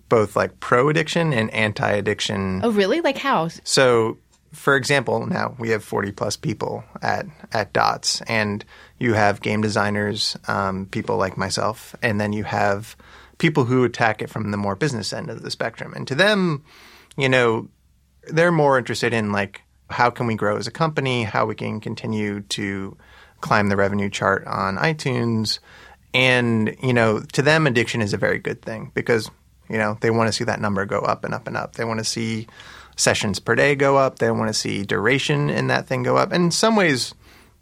both 0.08 0.36
like 0.36 0.60
pro 0.60 0.88
addiction 0.88 1.32
and 1.32 1.50
anti 1.50 1.90
addiction. 1.90 2.60
Oh, 2.62 2.70
really? 2.70 3.00
Like 3.00 3.18
how? 3.18 3.48
So, 3.64 4.18
for 4.56 4.74
example, 4.74 5.26
now 5.26 5.54
we 5.58 5.70
have 5.70 5.84
40 5.84 6.12
plus 6.12 6.36
people 6.36 6.82
at, 7.02 7.26
at 7.52 7.72
DOTS, 7.72 8.22
and 8.22 8.64
you 8.98 9.12
have 9.12 9.42
game 9.42 9.60
designers, 9.60 10.36
um, 10.48 10.86
people 10.86 11.18
like 11.18 11.36
myself, 11.36 11.94
and 12.02 12.20
then 12.20 12.32
you 12.32 12.44
have 12.44 12.96
people 13.38 13.64
who 13.64 13.84
attack 13.84 14.22
it 14.22 14.30
from 14.30 14.50
the 14.50 14.56
more 14.56 14.74
business 14.74 15.12
end 15.12 15.28
of 15.28 15.42
the 15.42 15.50
spectrum. 15.50 15.92
And 15.94 16.08
to 16.08 16.14
them, 16.14 16.64
you 17.16 17.28
know, 17.28 17.68
they're 18.28 18.50
more 18.50 18.78
interested 18.78 19.12
in 19.12 19.30
like, 19.30 19.62
how 19.90 20.10
can 20.10 20.26
we 20.26 20.34
grow 20.34 20.56
as 20.56 20.66
a 20.66 20.72
company? 20.72 21.22
How 21.22 21.46
we 21.46 21.54
can 21.54 21.78
continue 21.78 22.40
to 22.40 22.96
climb 23.42 23.68
the 23.68 23.76
revenue 23.76 24.08
chart 24.08 24.46
on 24.46 24.78
iTunes. 24.78 25.58
And, 26.14 26.74
you 26.82 26.94
know, 26.94 27.20
to 27.20 27.42
them, 27.42 27.66
addiction 27.66 28.00
is 28.00 28.14
a 28.14 28.18
very 28.18 28.38
good 28.38 28.62
thing 28.62 28.90
because 28.94 29.30
you 29.68 29.78
know, 29.78 29.98
they 30.00 30.10
want 30.10 30.28
to 30.28 30.32
see 30.32 30.44
that 30.44 30.60
number 30.60 30.84
go 30.86 31.00
up 31.00 31.24
and 31.24 31.34
up 31.34 31.46
and 31.46 31.56
up. 31.56 31.74
They 31.74 31.84
want 31.84 31.98
to 31.98 32.04
see 32.04 32.46
sessions 32.96 33.38
per 33.38 33.54
day 33.54 33.74
go 33.74 33.96
up. 33.96 34.18
They 34.18 34.30
want 34.30 34.48
to 34.48 34.54
see 34.54 34.82
duration 34.82 35.50
in 35.50 35.68
that 35.68 35.86
thing 35.86 36.02
go 36.02 36.16
up. 36.16 36.32
And 36.32 36.46
in 36.46 36.50
some 36.50 36.76
ways, 36.76 37.14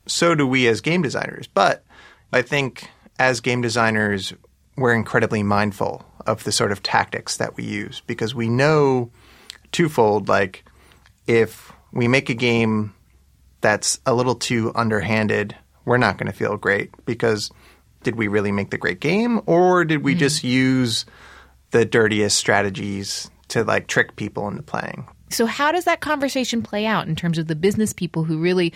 so 0.06 0.34
do 0.34 0.46
we 0.46 0.66
as 0.68 0.80
game 0.80 1.02
designers. 1.02 1.46
But 1.46 1.84
I 2.32 2.42
think 2.42 2.88
as 3.18 3.40
game 3.40 3.60
designers, 3.60 4.32
we're 4.76 4.94
incredibly 4.94 5.42
mindful 5.42 6.04
of 6.26 6.44
the 6.44 6.52
sort 6.52 6.72
of 6.72 6.82
tactics 6.82 7.36
that 7.36 7.56
we 7.56 7.64
use 7.64 8.00
because 8.06 8.34
we 8.34 8.48
know 8.48 9.10
twofold 9.72 10.28
like 10.28 10.64
if 11.26 11.72
we 11.92 12.08
make 12.08 12.28
a 12.28 12.34
game 12.34 12.94
that's 13.60 14.00
a 14.06 14.14
little 14.14 14.34
too 14.34 14.72
underhanded, 14.74 15.54
we're 15.84 15.96
not 15.96 16.18
going 16.18 16.30
to 16.30 16.36
feel 16.36 16.56
great 16.56 16.90
because 17.04 17.50
did 18.02 18.16
we 18.16 18.28
really 18.28 18.52
make 18.52 18.70
the 18.70 18.78
great 18.78 19.00
game 19.00 19.40
or 19.46 19.84
did 19.84 20.02
we 20.02 20.12
mm-hmm. 20.12 20.20
just 20.20 20.44
use 20.44 21.06
the 21.70 21.84
dirtiest 21.84 22.38
strategies 22.38 23.30
to 23.48 23.64
like 23.64 23.88
trick 23.88 24.16
people 24.16 24.48
into 24.48 24.62
playing. 24.62 25.06
So 25.34 25.46
how 25.46 25.72
does 25.72 25.84
that 25.84 26.00
conversation 26.00 26.62
play 26.62 26.86
out 26.86 27.08
in 27.08 27.16
terms 27.16 27.38
of 27.38 27.46
the 27.46 27.56
business 27.56 27.92
people 27.92 28.24
who 28.24 28.38
really 28.38 28.72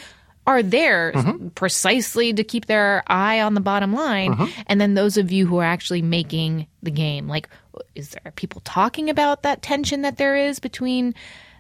are 0.46 0.62
there 0.62 1.12
mm-hmm. 1.12 1.48
precisely 1.48 2.32
to 2.32 2.42
keep 2.42 2.66
their 2.66 3.02
eye 3.06 3.40
on 3.40 3.52
the 3.52 3.60
bottom 3.60 3.92
line 3.92 4.34
mm-hmm. 4.34 4.60
and 4.66 4.80
then 4.80 4.94
those 4.94 5.18
of 5.18 5.30
you 5.30 5.46
who 5.46 5.58
are 5.58 5.64
actually 5.64 6.00
making 6.00 6.66
the 6.82 6.90
game 6.90 7.28
like 7.28 7.50
is 7.94 8.10
there 8.10 8.32
people 8.34 8.62
talking 8.64 9.10
about 9.10 9.42
that 9.42 9.60
tension 9.60 10.00
that 10.00 10.16
there 10.16 10.36
is 10.36 10.58
between 10.58 11.14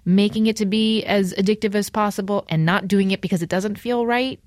making 0.06 0.46
it 0.46 0.56
to 0.56 0.64
be 0.64 1.04
as 1.04 1.34
addictive 1.34 1.74
as 1.74 1.90
possible 1.90 2.46
and 2.48 2.64
not 2.64 2.88
doing 2.88 3.10
it 3.10 3.20
because 3.20 3.42
it 3.42 3.48
doesn't 3.50 3.78
feel 3.78 4.06
right 4.06 4.40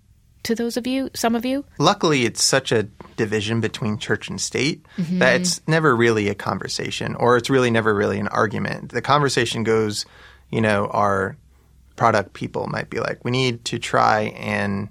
to 0.44 0.56
those 0.56 0.76
of 0.76 0.88
you, 0.88 1.10
some 1.14 1.36
of 1.36 1.46
you? 1.46 1.64
Luckily, 1.78 2.26
it's 2.26 2.44
such 2.44 2.72
a 2.72 2.84
division 3.16 3.62
between 3.62 4.00
church 4.00 4.28
and 4.28 4.42
state 4.42 4.84
mm-hmm. 4.98 5.20
that 5.20 5.42
it's 5.42 5.62
never 5.68 5.96
really 5.96 6.30
a 6.30 6.36
conversation, 6.36 7.16
or 7.16 7.38
it's 7.38 7.50
really 7.50 7.70
never 7.70 7.94
really 7.94 8.20
an 8.20 8.28
argument. 8.30 8.92
The 8.92 9.04
conversation 9.04 9.64
goes, 9.64 10.06
you 10.52 10.62
know, 10.62 10.88
our 10.88 11.38
product 11.96 12.34
people 12.34 12.68
might 12.68 12.90
be 12.90 13.00
like, 13.00 13.24
we 13.24 13.32
need 13.32 13.66
to 13.66 13.80
try 13.80 14.34
and 14.38 14.90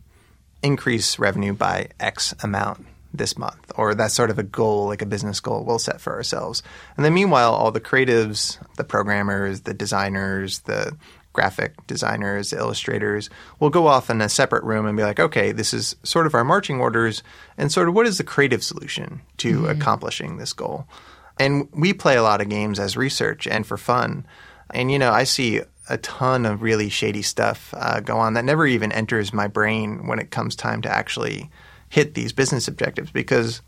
increase 0.63 1.19
revenue 1.19 1.53
by 1.53 1.89
X 1.99 2.35
amount 2.43 2.87
this 3.13 3.37
month, 3.37 3.73
or 3.75 3.95
that's 3.95 4.15
sort 4.15 4.31
of 4.31 4.39
a 4.39 4.45
goal, 4.45 4.87
like 4.87 5.03
a 5.03 5.07
business 5.07 5.41
goal 5.41 5.65
we'll 5.65 5.79
set 5.79 6.01
for 6.01 6.15
ourselves. 6.15 6.63
And 6.97 7.05
then 7.05 7.15
meanwhile, 7.15 7.53
all 7.53 7.73
the 7.73 7.81
creatives, 7.81 8.59
the 8.77 8.85
programmers, 8.85 9.63
the 9.63 9.75
designers, 9.75 10.61
the 10.61 10.97
graphic 11.33 11.87
designers, 11.87 12.53
illustrators 12.53 13.31
will 13.59 13.71
go 13.71 13.87
off 13.87 14.11
in 14.11 14.21
a 14.21 14.29
separate 14.29 14.65
room 14.65 14.87
and 14.87 14.97
be 14.97 15.03
like, 15.03 15.21
okay, 15.21 15.53
this 15.53 15.73
is 15.73 15.97
sort 16.03 16.27
of 16.27 16.35
our 16.35 16.45
marching 16.45 16.81
orders 16.81 17.23
and 17.57 17.71
sort 17.71 17.89
of 17.89 17.95
what 17.95 18.07
is 18.07 18.19
the 18.19 18.25
creative 18.25 18.63
solution 18.63 19.21
to 19.37 19.61
mm-hmm. 19.61 19.71
accomplishing 19.71 20.37
this 20.37 20.53
goal. 20.53 20.87
And 21.39 21.69
we 21.73 21.93
play 21.93 22.17
a 22.17 22.23
lot 22.23 22.41
of 22.41 22.49
games 22.49 22.79
as 22.79 22.97
research 22.97 23.47
and 23.47 23.67
for 23.67 23.77
fun. 23.77 24.27
And, 24.75 24.91
you 24.91 24.99
know, 24.99 25.11
I 25.11 25.25
see 25.25 25.63
a 25.89 25.99
ton 25.99 26.47
of 26.47 26.63
really 26.63 26.89
shady 26.89 27.23
stuff 27.23 27.75
uh, 27.77 28.01
go 28.01 28.17
on 28.17 28.35
that 28.35 28.45
never 28.45 28.67
even 28.67 28.93
enters 28.93 29.33
my 29.33 29.49
brain 29.49 30.07
when 30.07 30.19
it 30.19 30.31
comes 30.31 30.55
time 30.55 30.83
to 30.83 30.89
actually 30.89 31.51
hit 31.89 32.15
these 32.15 32.33
business 32.33 32.69
objectives 32.69 33.11
because 33.11 33.61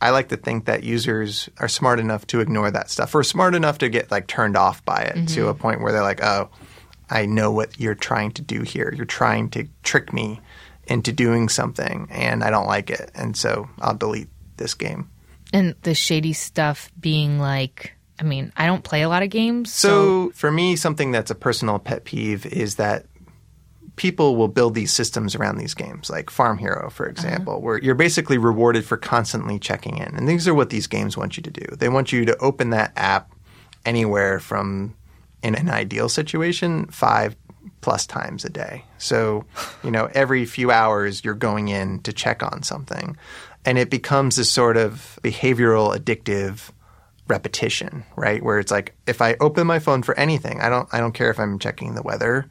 I 0.00 0.10
like 0.10 0.28
to 0.28 0.36
think 0.36 0.66
that 0.66 0.84
users 0.84 1.48
are 1.58 1.68
smart 1.68 1.98
enough 1.98 2.26
to 2.28 2.40
ignore 2.40 2.70
that 2.70 2.90
stuff 2.90 3.14
or 3.14 3.22
smart 3.22 3.54
enough 3.54 3.78
to 3.78 3.88
get 3.88 4.10
like 4.10 4.26
turned 4.26 4.56
off 4.56 4.84
by 4.84 5.00
it 5.00 5.14
mm-hmm. 5.14 5.26
to 5.26 5.48
a 5.48 5.54
point 5.54 5.80
where 5.80 5.92
they're 5.92 6.02
like, 6.02 6.22
oh, 6.22 6.50
I 7.08 7.24
know 7.24 7.50
what 7.50 7.80
you're 7.80 7.94
trying 7.94 8.32
to 8.32 8.42
do 8.42 8.62
here. 8.62 8.92
You're 8.94 9.06
trying 9.06 9.48
to 9.50 9.66
trick 9.82 10.12
me 10.12 10.40
into 10.86 11.12
doing 11.12 11.48
something, 11.48 12.08
and 12.10 12.44
I 12.44 12.50
don't 12.50 12.66
like 12.66 12.90
it. 12.90 13.10
And 13.14 13.36
so 13.36 13.68
I'll 13.80 13.94
delete 13.94 14.28
this 14.58 14.74
game. 14.74 15.10
And 15.52 15.74
the 15.82 15.94
shady 15.94 16.32
stuff 16.32 16.90
being 17.00 17.38
like, 17.38 17.93
I 18.18 18.22
mean, 18.22 18.52
I 18.56 18.66
don't 18.66 18.84
play 18.84 19.02
a 19.02 19.08
lot 19.08 19.22
of 19.22 19.30
games. 19.30 19.72
So, 19.72 20.28
so 20.28 20.32
for 20.34 20.52
me, 20.52 20.76
something 20.76 21.10
that's 21.10 21.30
a 21.30 21.34
personal 21.34 21.78
pet 21.78 22.04
peeve 22.04 22.46
is 22.46 22.76
that 22.76 23.06
people 23.96 24.36
will 24.36 24.48
build 24.48 24.74
these 24.74 24.92
systems 24.92 25.34
around 25.34 25.58
these 25.58 25.74
games, 25.74 26.10
like 26.10 26.30
Farm 26.30 26.58
Hero, 26.58 26.90
for 26.90 27.04
uh-huh. 27.04 27.10
example, 27.10 27.54
uh-huh. 27.54 27.60
where 27.60 27.78
you're 27.78 27.94
basically 27.94 28.38
rewarded 28.38 28.84
for 28.84 28.96
constantly 28.96 29.58
checking 29.58 29.98
in. 29.98 30.14
And 30.14 30.28
these 30.28 30.48
are 30.48 30.54
what 30.54 30.70
these 30.70 30.86
games 30.86 31.16
want 31.16 31.36
you 31.36 31.42
to 31.42 31.50
do. 31.50 31.76
They 31.76 31.88
want 31.88 32.12
you 32.12 32.24
to 32.24 32.36
open 32.38 32.70
that 32.70 32.92
app 32.96 33.32
anywhere 33.84 34.40
from 34.40 34.94
in 35.42 35.54
an 35.54 35.68
ideal 35.68 36.08
situation, 36.08 36.86
five 36.86 37.36
plus 37.80 38.06
times 38.06 38.44
a 38.44 38.50
day. 38.50 38.84
So, 38.98 39.44
you 39.82 39.90
know, 39.90 40.08
every 40.14 40.46
few 40.46 40.70
hours 40.70 41.22
you're 41.22 41.34
going 41.34 41.68
in 41.68 42.00
to 42.00 42.12
check 42.12 42.42
on 42.42 42.62
something. 42.62 43.16
And 43.66 43.76
it 43.78 43.90
becomes 43.90 44.36
this 44.36 44.50
sort 44.50 44.76
of 44.76 45.18
behavioral 45.22 45.94
addictive 45.94 46.70
repetition, 47.28 48.04
right? 48.16 48.42
Where 48.42 48.58
it's 48.58 48.70
like 48.70 48.94
if 49.06 49.22
I 49.22 49.36
open 49.40 49.66
my 49.66 49.78
phone 49.78 50.02
for 50.02 50.18
anything, 50.18 50.60
I 50.60 50.68
don't 50.68 50.88
I 50.92 50.98
don't 51.00 51.14
care 51.14 51.30
if 51.30 51.38
I'm 51.40 51.58
checking 51.58 51.94
the 51.94 52.02
weather. 52.02 52.46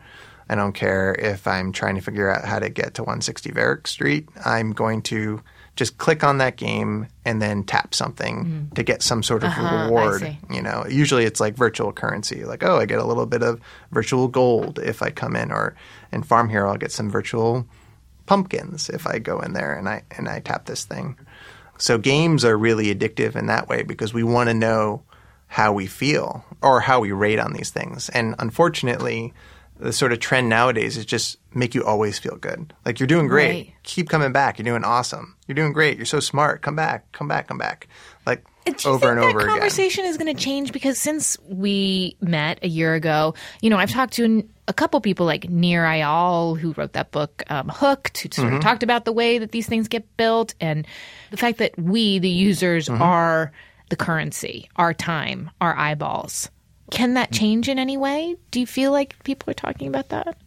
I 0.49 0.55
don't 0.55 0.73
care 0.73 1.15
if 1.17 1.47
I'm 1.47 1.71
trying 1.71 1.95
to 1.95 2.01
figure 2.01 2.29
out 2.29 2.43
how 2.45 2.59
to 2.59 2.69
get 2.69 2.95
to 2.95 3.03
160 3.03 3.51
Varick 3.51 3.87
Street. 3.87 4.27
I'm 4.43 4.73
going 4.73 5.01
to 5.03 5.41
just 5.75 5.97
click 5.97 6.23
on 6.23 6.37
that 6.37 6.57
game 6.57 7.07
and 7.25 7.41
then 7.41 7.63
tap 7.63 7.95
something 7.95 8.69
to 8.75 8.83
get 8.83 9.01
some 9.01 9.23
sort 9.23 9.43
of 9.43 9.49
Mm. 9.51 9.57
Uh-huh, 9.57 9.83
reward. 9.85 10.37
You 10.51 10.61
know, 10.61 10.85
usually 10.87 11.23
it's 11.23 11.39
like 11.39 11.55
virtual 11.55 11.91
currency, 11.93 12.43
like 12.45 12.63
oh, 12.63 12.77
I 12.77 12.85
get 12.85 12.99
a 12.99 13.05
little 13.05 13.25
bit 13.25 13.41
of 13.41 13.59
virtual 13.91 14.27
gold 14.27 14.79
if 14.79 15.01
I 15.01 15.09
come 15.11 15.35
in, 15.35 15.51
or 15.51 15.75
in 16.11 16.23
Farm 16.23 16.49
Hero, 16.49 16.69
I'll 16.69 16.77
get 16.77 16.91
some 16.91 17.09
virtual 17.09 17.65
pumpkins 18.25 18.89
if 18.89 19.05
I 19.07 19.19
go 19.19 19.39
in 19.39 19.53
there 19.53 19.73
and 19.73 19.87
I 19.89 20.03
and 20.17 20.27
I 20.29 20.39
tap 20.39 20.65
this 20.65 20.85
thing. 20.85 21.17
So 21.83 21.97
games 21.97 22.45
are 22.45 22.57
really 22.57 22.95
addictive 22.95 23.35
in 23.35 23.47
that 23.47 23.67
way 23.67 23.83
because 23.83 24.13
we 24.13 24.23
want 24.23 24.47
to 24.47 24.53
know 24.53 25.03
how 25.47 25.73
we 25.73 25.85
feel 25.85 26.45
or 26.61 26.79
how 26.79 27.01
we 27.01 27.11
rate 27.11 27.39
on 27.39 27.51
these 27.51 27.71
things. 27.71 28.07
And 28.07 28.35
unfortunately, 28.39 29.33
the 29.81 29.91
sort 29.91 30.13
of 30.13 30.19
trend 30.19 30.47
nowadays 30.47 30.95
is 30.95 31.05
just 31.05 31.39
make 31.53 31.75
you 31.75 31.83
always 31.83 32.17
feel 32.17 32.37
good. 32.37 32.73
Like 32.85 33.01
you're 33.01 33.07
doing 33.07 33.27
great. 33.27 33.49
Right. 33.49 33.73
Keep 33.83 34.07
coming 34.07 34.31
back. 34.31 34.57
You're 34.57 34.63
doing 34.63 34.85
awesome. 34.85 35.35
You're 35.45 35.55
doing 35.55 35.73
great. 35.73 35.97
You're 35.97 36.05
so 36.05 36.21
smart. 36.21 36.61
Come 36.61 36.77
back. 36.77 37.11
Come 37.11 37.27
back. 37.27 37.49
Come 37.49 37.57
back. 37.57 37.89
Like 38.25 38.45
over 38.85 39.11
and 39.11 39.19
over 39.19 39.39
again. 39.39 39.49
conversation 39.49 40.05
is 40.05 40.17
going 40.17 40.33
to 40.33 40.41
change 40.41 40.71
because 40.71 40.97
since 40.97 41.37
we 41.49 42.15
met 42.21 42.59
a 42.61 42.69
year 42.69 42.93
ago, 42.93 43.35
you 43.59 43.69
know, 43.69 43.75
I've 43.75 43.91
talked 43.91 44.13
to 44.13 44.23
an, 44.23 44.52
a 44.67 44.73
couple 44.73 44.99
people 45.01 45.25
like 45.25 45.49
Nir 45.49 45.83
Eyal, 45.83 46.57
who 46.57 46.73
wrote 46.73 46.93
that 46.93 47.11
book 47.11 47.43
um, 47.49 47.69
Hooked, 47.69 48.17
who 48.19 48.29
sort 48.31 48.47
of 48.47 48.53
mm-hmm. 48.53 48.61
talked 48.61 48.83
about 48.83 49.05
the 49.05 49.11
way 49.11 49.37
that 49.37 49.51
these 49.51 49.67
things 49.67 49.87
get 49.87 50.15
built 50.17 50.55
and 50.61 50.87
the 51.31 51.37
fact 51.37 51.57
that 51.57 51.77
we, 51.77 52.19
the 52.19 52.29
users, 52.29 52.87
mm-hmm. 52.87 53.01
are 53.01 53.51
the 53.89 53.95
currency, 53.95 54.69
our 54.75 54.93
time, 54.93 55.51
our 55.59 55.75
eyeballs. 55.77 56.49
Can 56.91 57.15
that 57.15 57.31
mm. 57.31 57.37
change 57.37 57.69
in 57.69 57.79
any 57.79 57.97
way? 57.97 58.35
Do 58.51 58.59
you 58.59 58.67
feel 58.67 58.91
like 58.91 59.21
people 59.23 59.49
are 59.49 59.55
talking 59.55 59.87
about 59.87 60.09
that? 60.09 60.37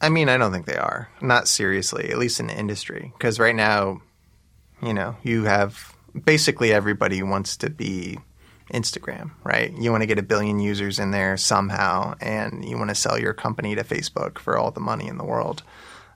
I 0.00 0.08
mean, 0.08 0.28
I 0.28 0.36
don't 0.36 0.52
think 0.52 0.66
they 0.66 0.76
are. 0.76 1.08
Not 1.20 1.48
seriously, 1.48 2.10
at 2.10 2.18
least 2.18 2.40
in 2.40 2.46
the 2.48 2.58
industry. 2.58 3.12
Because 3.16 3.38
right 3.38 3.54
now, 3.54 4.02
you 4.82 4.92
know, 4.92 5.16
you 5.22 5.44
have 5.44 5.94
basically 6.24 6.72
everybody 6.72 7.22
wants 7.22 7.56
to 7.58 7.70
be 7.70 8.18
Instagram, 8.72 9.32
right? 9.44 9.72
You 9.76 9.90
want 9.90 10.02
to 10.02 10.06
get 10.06 10.18
a 10.18 10.22
billion 10.22 10.58
users 10.58 10.98
in 10.98 11.10
there 11.10 11.36
somehow, 11.36 12.14
and 12.20 12.64
you 12.66 12.78
want 12.78 12.90
to 12.90 12.94
sell 12.94 13.18
your 13.18 13.34
company 13.34 13.74
to 13.74 13.84
Facebook 13.84 14.38
for 14.38 14.56
all 14.56 14.70
the 14.70 14.80
money 14.80 15.06
in 15.06 15.18
the 15.18 15.24
world. 15.24 15.62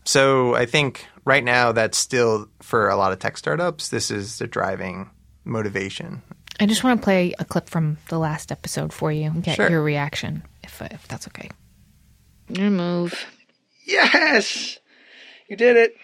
So 0.04 0.54
I 0.54 0.64
think 0.64 1.06
right 1.24 1.44
now, 1.44 1.72
that's 1.72 1.98
still, 1.98 2.48
for 2.62 2.88
a 2.88 2.96
lot 2.96 3.12
of 3.12 3.18
tech 3.18 3.36
startups, 3.36 3.90
this 3.90 4.10
is 4.10 4.38
the 4.38 4.46
driving 4.46 5.10
motivation. 5.44 6.22
I 6.60 6.66
just 6.66 6.82
want 6.82 7.00
to 7.00 7.04
play 7.04 7.34
a 7.38 7.44
clip 7.44 7.68
from 7.68 7.98
the 8.08 8.18
last 8.18 8.50
episode 8.50 8.92
for 8.92 9.12
you 9.12 9.24
and 9.26 9.42
get 9.44 9.56
Sure. 9.56 9.70
your 9.70 9.82
reaction, 9.82 10.42
if, 10.64 10.80
if 10.82 11.06
that's 11.06 11.28
okay. 11.28 11.50
Your 12.48 12.70
move. 12.70 13.26
Yes! 13.84 14.78
You 15.48 15.56
did 15.56 15.76
it. 15.76 15.94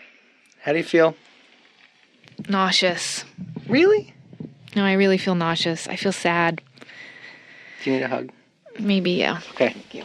How 0.63 0.73
do 0.73 0.79
you 0.79 0.85
feel? 0.85 1.17
Nauseous. 2.49 3.25
Really? 3.69 4.14
No, 4.77 4.85
I 4.85 4.93
really 4.93 5.19
feel 5.19 5.35
nauseous. 5.35 5.87
I 5.89 5.97
feel 5.97 6.13
sad. 6.13 6.61
Do 7.83 7.91
you 7.91 7.97
need 7.97 8.03
a 8.05 8.09
hug? 8.09 8.31
Maybe, 8.79 9.13
yeah. 9.13 9.41
Okay. 9.51 9.71
Thank 9.71 9.95
you. 9.95 10.05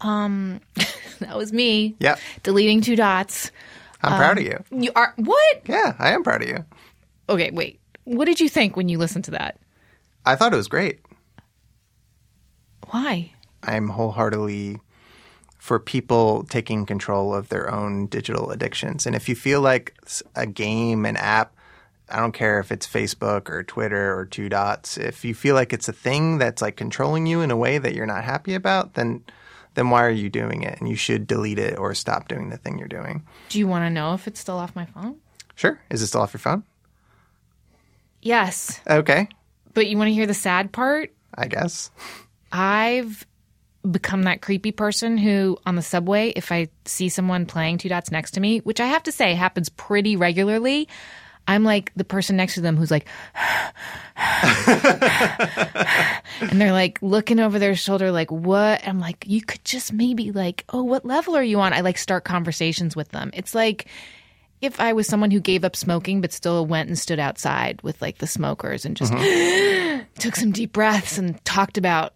Um, 0.00 0.60
that 1.20 1.36
was 1.36 1.52
me 1.52 1.96
Yep. 2.00 2.18
deleting 2.42 2.80
two 2.80 2.96
dots. 2.96 3.50
I'm 4.02 4.16
proud 4.16 4.38
of 4.38 4.44
you. 4.44 4.62
You 4.70 4.92
are 4.96 5.12
what? 5.16 5.60
Yeah, 5.66 5.94
I 5.98 6.12
am 6.12 6.22
proud 6.22 6.42
of 6.42 6.48
you. 6.48 6.64
Okay, 7.28 7.50
wait. 7.50 7.80
What 8.04 8.24
did 8.24 8.40
you 8.40 8.48
think 8.48 8.76
when 8.76 8.88
you 8.88 8.96
listened 8.96 9.24
to 9.26 9.30
that? 9.32 9.58
I 10.24 10.36
thought 10.36 10.52
it 10.54 10.56
was 10.56 10.68
great. 10.68 11.00
Why? 12.88 13.32
I'm 13.62 13.88
wholeheartedly 13.88 14.78
for 15.58 15.78
people 15.78 16.44
taking 16.44 16.86
control 16.86 17.34
of 17.34 17.50
their 17.50 17.70
own 17.70 18.06
digital 18.06 18.50
addictions. 18.50 19.04
And 19.06 19.14
if 19.14 19.28
you 19.28 19.34
feel 19.36 19.60
like 19.60 19.94
a 20.34 20.46
game, 20.46 21.04
an 21.04 21.16
app, 21.18 21.54
I 22.10 22.18
don't 22.18 22.32
care 22.32 22.58
if 22.58 22.72
it's 22.72 22.86
Facebook 22.86 23.48
or 23.48 23.62
Twitter 23.62 24.16
or 24.18 24.26
Two 24.26 24.48
Dots, 24.48 24.96
if 24.96 25.24
you 25.24 25.34
feel 25.34 25.54
like 25.54 25.72
it's 25.72 25.88
a 25.88 25.92
thing 25.92 26.38
that's 26.38 26.60
like 26.60 26.76
controlling 26.76 27.26
you 27.26 27.40
in 27.40 27.50
a 27.50 27.56
way 27.56 27.78
that 27.78 27.94
you're 27.94 28.06
not 28.06 28.24
happy 28.24 28.54
about, 28.54 28.94
then 28.94 29.22
then 29.74 29.90
why 29.90 30.04
are 30.04 30.10
you 30.10 30.28
doing 30.28 30.62
it? 30.62 30.80
And 30.80 30.88
you 30.88 30.96
should 30.96 31.26
delete 31.26 31.58
it 31.58 31.78
or 31.78 31.94
stop 31.94 32.28
doing 32.28 32.50
the 32.50 32.56
thing 32.56 32.78
you're 32.78 32.88
doing. 32.88 33.24
Do 33.50 33.58
you 33.58 33.68
want 33.68 33.84
to 33.84 33.90
know 33.90 34.14
if 34.14 34.26
it's 34.26 34.40
still 34.40 34.58
off 34.58 34.74
my 34.74 34.84
phone? 34.86 35.16
Sure. 35.54 35.80
Is 35.90 36.02
it 36.02 36.08
still 36.08 36.22
off 36.22 36.32
your 36.32 36.40
phone? 36.40 36.64
Yes. 38.22 38.80
Okay. 38.88 39.28
But 39.74 39.86
you 39.86 39.96
want 39.96 40.08
to 40.08 40.14
hear 40.14 40.26
the 40.26 40.34
sad 40.34 40.72
part? 40.72 41.12
I 41.34 41.46
guess. 41.46 41.90
I've 42.50 43.24
become 43.88 44.24
that 44.24 44.42
creepy 44.42 44.72
person 44.72 45.16
who 45.16 45.56
on 45.64 45.76
the 45.76 45.82
subway 45.82 46.30
if 46.30 46.52
I 46.52 46.68
see 46.84 47.08
someone 47.08 47.46
playing 47.46 47.78
two 47.78 47.88
dots 47.88 48.10
next 48.10 48.32
to 48.32 48.40
me, 48.40 48.58
which 48.58 48.80
I 48.80 48.86
have 48.86 49.02
to 49.04 49.12
say 49.12 49.34
happens 49.34 49.68
pretty 49.70 50.16
regularly, 50.16 50.88
I'm 51.50 51.64
like 51.64 51.90
the 51.96 52.04
person 52.04 52.36
next 52.36 52.54
to 52.54 52.60
them 52.60 52.76
who's 52.76 52.92
like 52.92 53.08
and 56.40 56.60
they're 56.60 56.70
like 56.70 57.00
looking 57.02 57.40
over 57.40 57.58
their 57.58 57.74
shoulder 57.74 58.12
like 58.12 58.30
what? 58.30 58.86
I'm 58.86 59.00
like 59.00 59.24
you 59.26 59.42
could 59.42 59.64
just 59.64 59.92
maybe 59.92 60.30
like, 60.30 60.64
"Oh, 60.68 60.84
what 60.84 61.04
level 61.04 61.34
are 61.36 61.42
you 61.42 61.58
on?" 61.58 61.72
I 61.72 61.80
like 61.80 61.98
start 61.98 62.22
conversations 62.22 62.94
with 62.94 63.08
them. 63.08 63.32
It's 63.34 63.52
like 63.52 63.86
if 64.60 64.80
I 64.80 64.92
was 64.92 65.08
someone 65.08 65.32
who 65.32 65.40
gave 65.40 65.64
up 65.64 65.74
smoking 65.74 66.20
but 66.20 66.32
still 66.32 66.64
went 66.66 66.88
and 66.88 66.96
stood 66.96 67.18
outside 67.18 67.82
with 67.82 68.00
like 68.00 68.18
the 68.18 68.28
smokers 68.28 68.84
and 68.84 68.96
just 68.96 69.12
took 70.20 70.36
some 70.36 70.52
deep 70.52 70.72
breaths 70.72 71.18
and 71.18 71.44
talked 71.44 71.78
about 71.78 72.14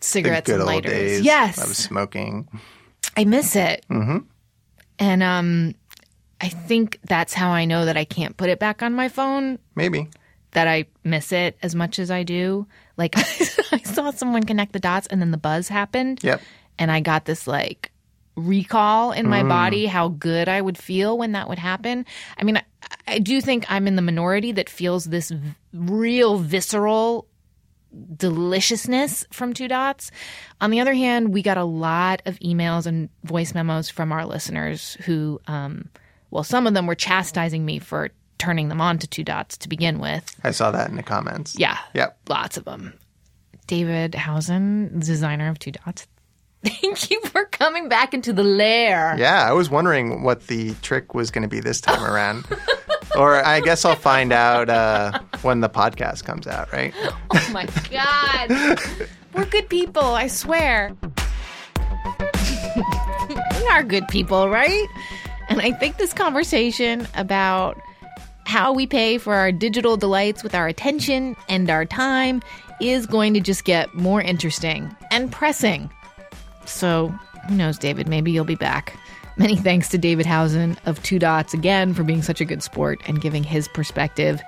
cigarettes 0.00 0.50
and 0.50 0.64
lighters. 0.64 1.20
Yes, 1.20 1.62
of 1.62 1.76
smoking. 1.76 2.48
I 3.16 3.24
miss 3.24 3.54
it. 3.54 3.86
Mm-hmm. 3.88 4.18
And 4.98 5.22
um, 5.22 5.74
I 6.44 6.48
think 6.48 6.98
that's 7.04 7.32
how 7.32 7.50
I 7.50 7.64
know 7.64 7.86
that 7.86 7.96
I 7.96 8.04
can't 8.04 8.36
put 8.36 8.50
it 8.50 8.58
back 8.58 8.82
on 8.82 8.92
my 8.92 9.08
phone. 9.08 9.58
Maybe. 9.74 10.10
That 10.50 10.68
I 10.68 10.84
miss 11.02 11.32
it 11.32 11.56
as 11.62 11.74
much 11.74 11.98
as 11.98 12.10
I 12.10 12.22
do. 12.22 12.66
Like 12.98 13.16
I 13.72 13.80
saw 13.82 14.10
someone 14.10 14.42
connect 14.42 14.74
the 14.74 14.78
dots, 14.78 15.06
and 15.06 15.22
then 15.22 15.30
the 15.30 15.38
buzz 15.38 15.68
happened. 15.68 16.22
Yep. 16.22 16.42
And 16.78 16.92
I 16.92 17.00
got 17.00 17.24
this 17.24 17.46
like 17.46 17.92
recall 18.36 19.12
in 19.12 19.26
my 19.26 19.42
body 19.42 19.86
how 19.86 20.08
good 20.08 20.48
I 20.48 20.60
would 20.60 20.76
feel 20.76 21.16
when 21.16 21.32
that 21.32 21.48
would 21.48 21.58
happen. 21.58 22.04
I 22.36 22.44
mean, 22.44 22.58
I, 22.58 22.64
I 23.06 23.18
do 23.20 23.40
think 23.40 23.64
I'm 23.70 23.86
in 23.86 23.96
the 23.96 24.02
minority 24.02 24.52
that 24.52 24.68
feels 24.68 25.06
this 25.06 25.30
v- 25.30 25.54
real 25.72 26.36
visceral 26.36 27.26
deliciousness 28.16 29.24
from 29.30 29.54
Two 29.54 29.68
Dots. 29.68 30.10
On 30.60 30.70
the 30.70 30.80
other 30.80 30.94
hand, 30.94 31.32
we 31.32 31.40
got 31.40 31.56
a 31.56 31.64
lot 31.64 32.20
of 32.26 32.38
emails 32.40 32.86
and 32.86 33.08
voice 33.22 33.54
memos 33.54 33.88
from 33.88 34.12
our 34.12 34.26
listeners 34.26 34.98
who, 35.06 35.40
um, 35.46 35.88
well, 36.34 36.42
some 36.42 36.66
of 36.66 36.74
them 36.74 36.88
were 36.88 36.96
chastising 36.96 37.64
me 37.64 37.78
for 37.78 38.10
turning 38.38 38.68
them 38.68 38.80
on 38.80 38.98
to 38.98 39.06
Two 39.06 39.22
Dots 39.22 39.56
to 39.58 39.68
begin 39.68 40.00
with. 40.00 40.34
I 40.42 40.50
saw 40.50 40.72
that 40.72 40.90
in 40.90 40.96
the 40.96 41.02
comments. 41.04 41.56
Yeah. 41.56 41.78
Yep. 41.94 42.18
Lots 42.28 42.56
of 42.56 42.64
them. 42.64 42.92
David 43.68 44.12
Hohusen, 44.12 44.98
designer 44.98 45.48
of 45.48 45.60
Two 45.60 45.70
Dots. 45.70 46.08
Thank 46.64 47.10
you 47.12 47.20
for 47.26 47.44
coming 47.44 47.88
back 47.88 48.14
into 48.14 48.32
the 48.32 48.42
lair. 48.42 49.14
Yeah, 49.16 49.48
I 49.48 49.52
was 49.52 49.70
wondering 49.70 50.24
what 50.24 50.48
the 50.48 50.74
trick 50.82 51.14
was 51.14 51.30
going 51.30 51.42
to 51.42 51.48
be 51.48 51.60
this 51.60 51.80
time 51.80 52.02
around. 52.02 52.46
or 53.16 53.36
I 53.36 53.60
guess 53.60 53.84
I'll 53.84 53.94
find 53.94 54.32
out 54.32 54.68
uh, 54.68 55.20
when 55.42 55.60
the 55.60 55.68
podcast 55.68 56.24
comes 56.24 56.48
out, 56.48 56.72
right? 56.72 56.92
Oh 57.36 57.50
my 57.52 57.66
God. 57.90 58.78
We're 59.32 59.44
good 59.46 59.68
people, 59.68 60.02
I 60.02 60.26
swear. 60.28 60.96
we 63.56 63.66
are 63.68 63.82
good 63.84 64.06
people, 64.08 64.48
right? 64.48 64.86
And 65.48 65.60
I 65.60 65.72
think 65.72 65.96
this 65.96 66.12
conversation 66.12 67.06
about 67.14 67.80
how 68.46 68.72
we 68.72 68.86
pay 68.86 69.18
for 69.18 69.34
our 69.34 69.52
digital 69.52 69.96
delights 69.96 70.42
with 70.42 70.54
our 70.54 70.68
attention 70.68 71.36
and 71.48 71.70
our 71.70 71.84
time 71.84 72.42
is 72.80 73.06
going 73.06 73.34
to 73.34 73.40
just 73.40 73.64
get 73.64 73.92
more 73.94 74.20
interesting 74.20 74.94
and 75.10 75.30
pressing. 75.30 75.90
So, 76.66 77.08
who 77.48 77.56
knows, 77.56 77.78
David? 77.78 78.08
Maybe 78.08 78.32
you'll 78.32 78.44
be 78.44 78.54
back. 78.54 78.96
Many 79.36 79.56
thanks 79.56 79.88
to 79.90 79.98
David 79.98 80.26
Hohusen 80.26 80.76
of 80.86 81.02
Two 81.02 81.18
Dots 81.18 81.54
again 81.54 81.92
for 81.92 82.04
being 82.04 82.22
such 82.22 82.40
a 82.40 82.44
good 82.44 82.62
sport 82.62 83.00
and 83.06 83.20
giving 83.20 83.42
his 83.42 83.68
perspective. 83.68 84.40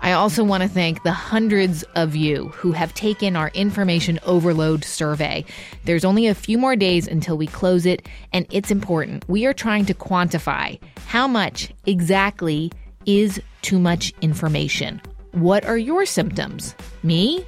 I 0.00 0.12
also 0.12 0.44
want 0.44 0.62
to 0.62 0.68
thank 0.68 1.02
the 1.02 1.12
hundreds 1.12 1.82
of 1.94 2.14
you 2.14 2.48
who 2.48 2.72
have 2.72 2.94
taken 2.94 3.36
our 3.36 3.48
information 3.48 4.18
overload 4.22 4.84
survey. 4.84 5.44
There's 5.84 6.04
only 6.04 6.26
a 6.26 6.34
few 6.34 6.56
more 6.56 6.76
days 6.76 7.08
until 7.08 7.36
we 7.36 7.46
close 7.46 7.84
it, 7.84 8.06
and 8.32 8.46
it's 8.50 8.70
important. 8.70 9.28
We 9.28 9.44
are 9.46 9.54
trying 9.54 9.86
to 9.86 9.94
quantify 9.94 10.80
how 11.06 11.26
much 11.26 11.70
exactly 11.86 12.72
is 13.06 13.40
too 13.62 13.78
much 13.78 14.12
information. 14.20 15.00
What 15.32 15.64
are 15.64 15.78
your 15.78 16.06
symptoms? 16.06 16.74
Me? 17.02 17.44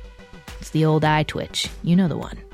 It's 0.61 0.71
the 0.71 0.85
old 0.85 1.05
eye 1.05 1.23
twitch. 1.23 1.69
You 1.83 1.97
know 1.97 2.09
the 2.09 2.19
one. 2.19 2.50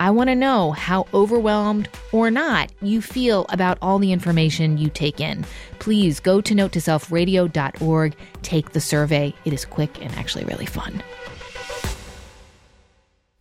I 0.00 0.10
want 0.10 0.30
to 0.30 0.34
know 0.34 0.72
how 0.72 1.06
overwhelmed 1.12 1.90
or 2.10 2.30
not 2.30 2.72
you 2.80 3.02
feel 3.02 3.44
about 3.50 3.76
all 3.82 3.98
the 3.98 4.12
information 4.12 4.78
you 4.78 4.88
take 4.88 5.20
in. 5.20 5.44
Please 5.78 6.20
go 6.20 6.40
to 6.40 6.54
note 6.54 6.72
to 6.72 6.78
selfradio.org, 6.78 8.16
take 8.40 8.70
the 8.72 8.80
survey. 8.80 9.34
It 9.44 9.52
is 9.52 9.66
quick 9.66 10.02
and 10.02 10.10
actually 10.14 10.44
really 10.44 10.64
fun. 10.64 11.02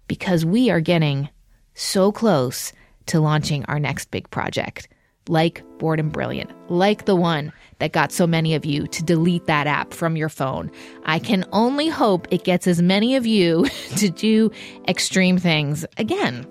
Because 0.08 0.43
we 0.43 0.69
are 0.69 0.82
getting 0.82 1.30
so 1.76 2.12
close 2.12 2.74
to 3.06 3.22
launching 3.22 3.63
our 3.65 3.80
next 3.80 4.12
big 4.12 4.30
project. 4.30 4.89
Like 5.27 5.63
Bored 5.77 5.99
and 5.99 6.12
Brilliant, 6.12 6.51
like 6.71 7.05
the 7.05 7.15
one 7.15 7.51
that 7.79 7.91
got 7.91 8.12
so 8.12 8.25
many 8.25 8.55
of 8.55 8.65
you 8.65 8.88
to 8.88 9.03
delete 9.03 9.45
that 9.45 9.67
app 9.67 9.93
from 9.93 10.15
your 10.15 10.29
phone. 10.29 10.71
I 11.05 11.19
can 11.19 11.45
only 11.51 11.88
hope 11.88 12.27
it 12.32 12.43
gets 12.43 12.67
as 12.67 12.82
many 12.82 13.15
of 13.15 13.25
you 13.25 13.65
to 13.97 14.10
do 14.10 14.51
extreme 14.88 15.38
things 15.38 15.86
again. 15.97 16.47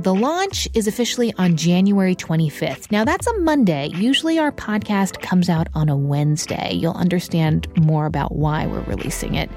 The 0.00 0.14
launch 0.14 0.66
is 0.72 0.86
officially 0.86 1.34
on 1.36 1.56
January 1.56 2.16
25th. 2.16 2.90
Now, 2.90 3.04
that's 3.04 3.26
a 3.26 3.38
Monday. 3.40 3.90
Usually, 3.94 4.38
our 4.38 4.50
podcast 4.50 5.20
comes 5.20 5.50
out 5.50 5.66
on 5.74 5.90
a 5.90 5.96
Wednesday. 5.96 6.72
You'll 6.72 6.94
understand 6.94 7.68
more 7.84 8.06
about 8.06 8.34
why 8.34 8.66
we're 8.66 8.80
releasing 8.84 9.34
it 9.34 9.50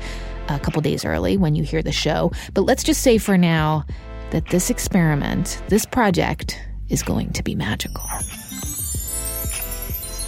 a 0.50 0.60
couple 0.60 0.82
days 0.82 1.06
early 1.06 1.38
when 1.38 1.56
you 1.56 1.64
hear 1.64 1.82
the 1.82 1.94
show. 1.94 2.30
But 2.54 2.64
let's 2.64 2.84
just 2.84 3.02
say 3.02 3.18
for 3.18 3.38
now 3.38 3.86
that 4.32 4.48
this 4.48 4.70
experiment, 4.70 5.64
this 5.70 5.86
project, 5.86 6.60
is 6.94 7.02
going 7.02 7.34
to 7.34 7.44
be 7.44 7.56
magical. 7.56 8.04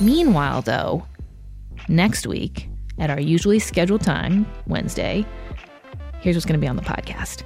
Meanwhile, 0.01 0.63
though, 0.63 1.05
next 1.87 2.25
week 2.25 2.67
at 2.97 3.11
our 3.11 3.19
usually 3.19 3.59
scheduled 3.59 4.01
time, 4.01 4.47
Wednesday, 4.65 5.25
here's 6.19 6.35
what's 6.35 6.45
going 6.45 6.59
to 6.59 6.63
be 6.63 6.67
on 6.67 6.75
the 6.75 6.81
podcast. 6.81 7.43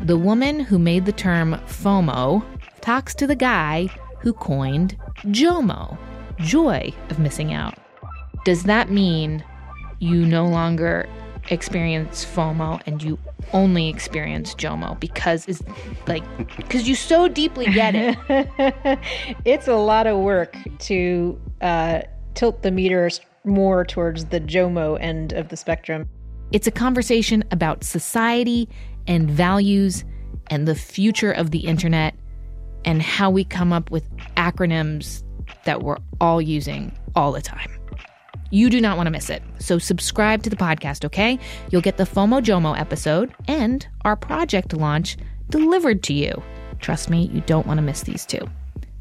The 0.00 0.16
woman 0.16 0.60
who 0.60 0.78
made 0.78 1.04
the 1.04 1.12
term 1.12 1.54
FOMO 1.66 2.44
talks 2.80 3.14
to 3.16 3.26
the 3.26 3.36
guy 3.36 3.88
who 4.20 4.32
coined 4.32 4.96
JOMO, 5.26 5.98
joy 6.38 6.92
of 7.10 7.18
missing 7.18 7.52
out. 7.52 7.74
Does 8.44 8.64
that 8.64 8.90
mean 8.90 9.44
you 9.98 10.24
no 10.24 10.46
longer 10.46 11.06
experience 11.50 12.24
FOMO 12.24 12.80
and 12.86 13.02
you 13.02 13.18
only 13.52 13.88
experience 13.88 14.54
JOMO 14.54 14.98
because 15.00 15.46
is 15.46 15.62
like 16.06 16.24
because 16.56 16.88
you 16.88 16.94
so 16.94 17.28
deeply 17.28 17.66
get 17.66 17.94
it. 17.94 18.16
it's 19.44 19.68
a 19.68 19.76
lot 19.76 20.06
of 20.06 20.18
work 20.18 20.56
to 20.80 21.40
uh, 21.60 22.02
tilt 22.34 22.62
the 22.62 22.70
meters 22.70 23.20
more 23.44 23.84
towards 23.84 24.26
the 24.26 24.40
JOMO 24.40 25.00
end 25.00 25.32
of 25.32 25.48
the 25.48 25.56
spectrum. 25.56 26.08
It's 26.52 26.66
a 26.66 26.70
conversation 26.70 27.44
about 27.50 27.84
society 27.84 28.68
and 29.06 29.30
values 29.30 30.04
and 30.48 30.68
the 30.68 30.74
future 30.74 31.32
of 31.32 31.50
the 31.50 31.60
internet 31.60 32.14
and 32.84 33.02
how 33.02 33.30
we 33.30 33.44
come 33.44 33.72
up 33.72 33.90
with 33.90 34.08
acronyms 34.36 35.22
that 35.64 35.82
we're 35.82 35.98
all 36.20 36.40
using 36.40 36.96
all 37.14 37.32
the 37.32 37.42
time. 37.42 37.70
You 38.50 38.70
do 38.70 38.80
not 38.80 38.96
want 38.96 39.06
to 39.06 39.10
miss 39.10 39.30
it. 39.30 39.42
So 39.58 39.78
subscribe 39.78 40.42
to 40.44 40.50
the 40.50 40.56
podcast, 40.56 41.04
okay? 41.04 41.38
You'll 41.70 41.82
get 41.82 41.96
the 41.96 42.04
FOMO 42.04 42.42
JOMO 42.42 42.78
episode 42.78 43.34
and 43.48 43.86
our 44.04 44.16
project 44.16 44.72
launch 44.72 45.16
delivered 45.50 46.02
to 46.04 46.12
you. 46.12 46.42
Trust 46.80 47.10
me, 47.10 47.30
you 47.32 47.40
don't 47.42 47.66
want 47.66 47.78
to 47.78 47.82
miss 47.82 48.02
these 48.02 48.26
two. 48.26 48.48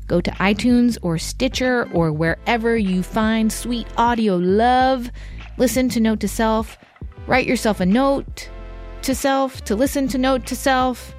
Go 0.08 0.21
to 0.21 0.32
iTunes 0.32 0.97
or 1.01 1.17
Stitcher 1.17 1.89
or 1.93 2.12
wherever 2.12 2.77
you 2.77 3.03
find 3.03 3.51
sweet 3.51 3.88
audio 3.97 4.36
love. 4.38 5.10
Listen 5.58 5.89
to 5.89 5.99
Note 5.99 6.19
to 6.21 6.27
Self. 6.27 6.77
Write 7.27 7.45
yourself 7.45 7.79
a 7.79 7.86
note 7.86 8.49
to 9.03 9.15
self, 9.15 9.63
to 9.65 9.75
listen 9.75 10.08
to 10.10 10.17
Note 10.17 10.45
to 10.47 10.56
Self. 10.56 11.15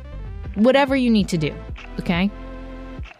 Whatever 0.54 0.96
you 0.96 1.10
need 1.10 1.28
to 1.28 1.38
do, 1.38 1.54
okay? 1.98 2.30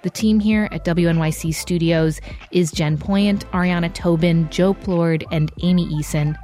The 0.05 0.11
team 0.11 0.39
here 0.39 0.69
at 0.71 0.85
WNYC 0.85 1.55
Studios 1.55 2.21
is 2.51 2.71
Jen 2.71 2.99
Poyant, 2.99 3.45
Ariana 3.53 3.91
Tobin, 3.91 4.51
Joe 4.51 4.75
Plourde, 4.75 5.25
and 5.33 5.51
Amy 5.63 5.87
Eason. 5.87 6.37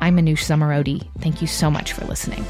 I'm 0.00 0.16
Manoush 0.16 0.44
Zomorodi. 0.44 1.10
Thank 1.18 1.40
you 1.40 1.48
so 1.48 1.72
much 1.72 1.92
for 1.92 2.04
listening. 2.04 2.46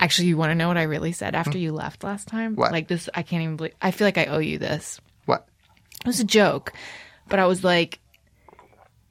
Actually, 0.00 0.28
you 0.28 0.38
want 0.38 0.52
to 0.52 0.54
know 0.54 0.68
what 0.68 0.78
I 0.78 0.84
really 0.84 1.12
said 1.12 1.34
after 1.34 1.58
hmm. 1.58 1.64
you 1.64 1.72
left 1.72 2.02
last 2.02 2.28
time? 2.28 2.56
What? 2.56 2.72
Like 2.72 2.88
this, 2.88 3.10
I 3.14 3.22
can't 3.22 3.42
even 3.42 3.56
believe. 3.56 3.74
I 3.82 3.90
feel 3.90 4.06
like 4.06 4.16
I 4.16 4.24
owe 4.24 4.38
you 4.38 4.56
this. 4.56 4.98
What? 5.26 5.46
It 6.00 6.06
was 6.06 6.20
a 6.20 6.24
joke, 6.24 6.72
but 7.28 7.38
I 7.38 7.44
was 7.44 7.62
like, 7.62 8.00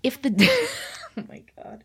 if 0.01 0.19
the. 0.23 0.33
oh 1.17 1.23
my 1.29 1.43
god. 1.55 1.83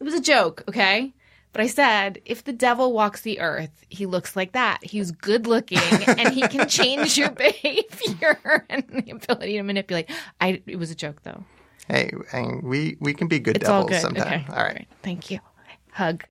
It 0.00 0.04
was 0.04 0.14
a 0.14 0.20
joke, 0.22 0.64
okay? 0.66 1.12
But 1.52 1.62
I 1.62 1.66
said, 1.68 2.20
if 2.26 2.44
the 2.44 2.52
devil 2.52 2.92
walks 2.92 3.22
the 3.22 3.40
earth, 3.40 3.84
he 3.88 4.04
looks 4.04 4.36
like 4.36 4.52
that. 4.52 4.84
He's 4.84 5.10
good 5.10 5.46
looking 5.46 5.78
and 6.06 6.32
he 6.34 6.42
can 6.48 6.68
change 6.68 7.16
your 7.16 7.30
behavior 7.30 8.66
and 8.70 8.84
the 8.88 9.12
ability 9.12 9.54
to 9.54 9.62
manipulate. 9.62 10.10
I 10.40 10.62
it 10.66 10.76
was 10.76 10.90
a 10.90 10.94
joke 10.94 11.22
though. 11.22 11.44
Hey, 11.88 12.10
and 12.32 12.62
we 12.62 12.96
we 13.00 13.14
can 13.14 13.28
be 13.28 13.38
good 13.38 13.56
It's 13.56 13.68
all 13.68 13.82
devils 13.84 13.90
good. 13.90 14.02
sometime. 14.02 14.40
Okay. 14.42 14.52
All 14.52 14.64
right. 14.64 14.86
Thank 15.02 15.30
you. 15.30 15.38
Hug. 15.92 16.24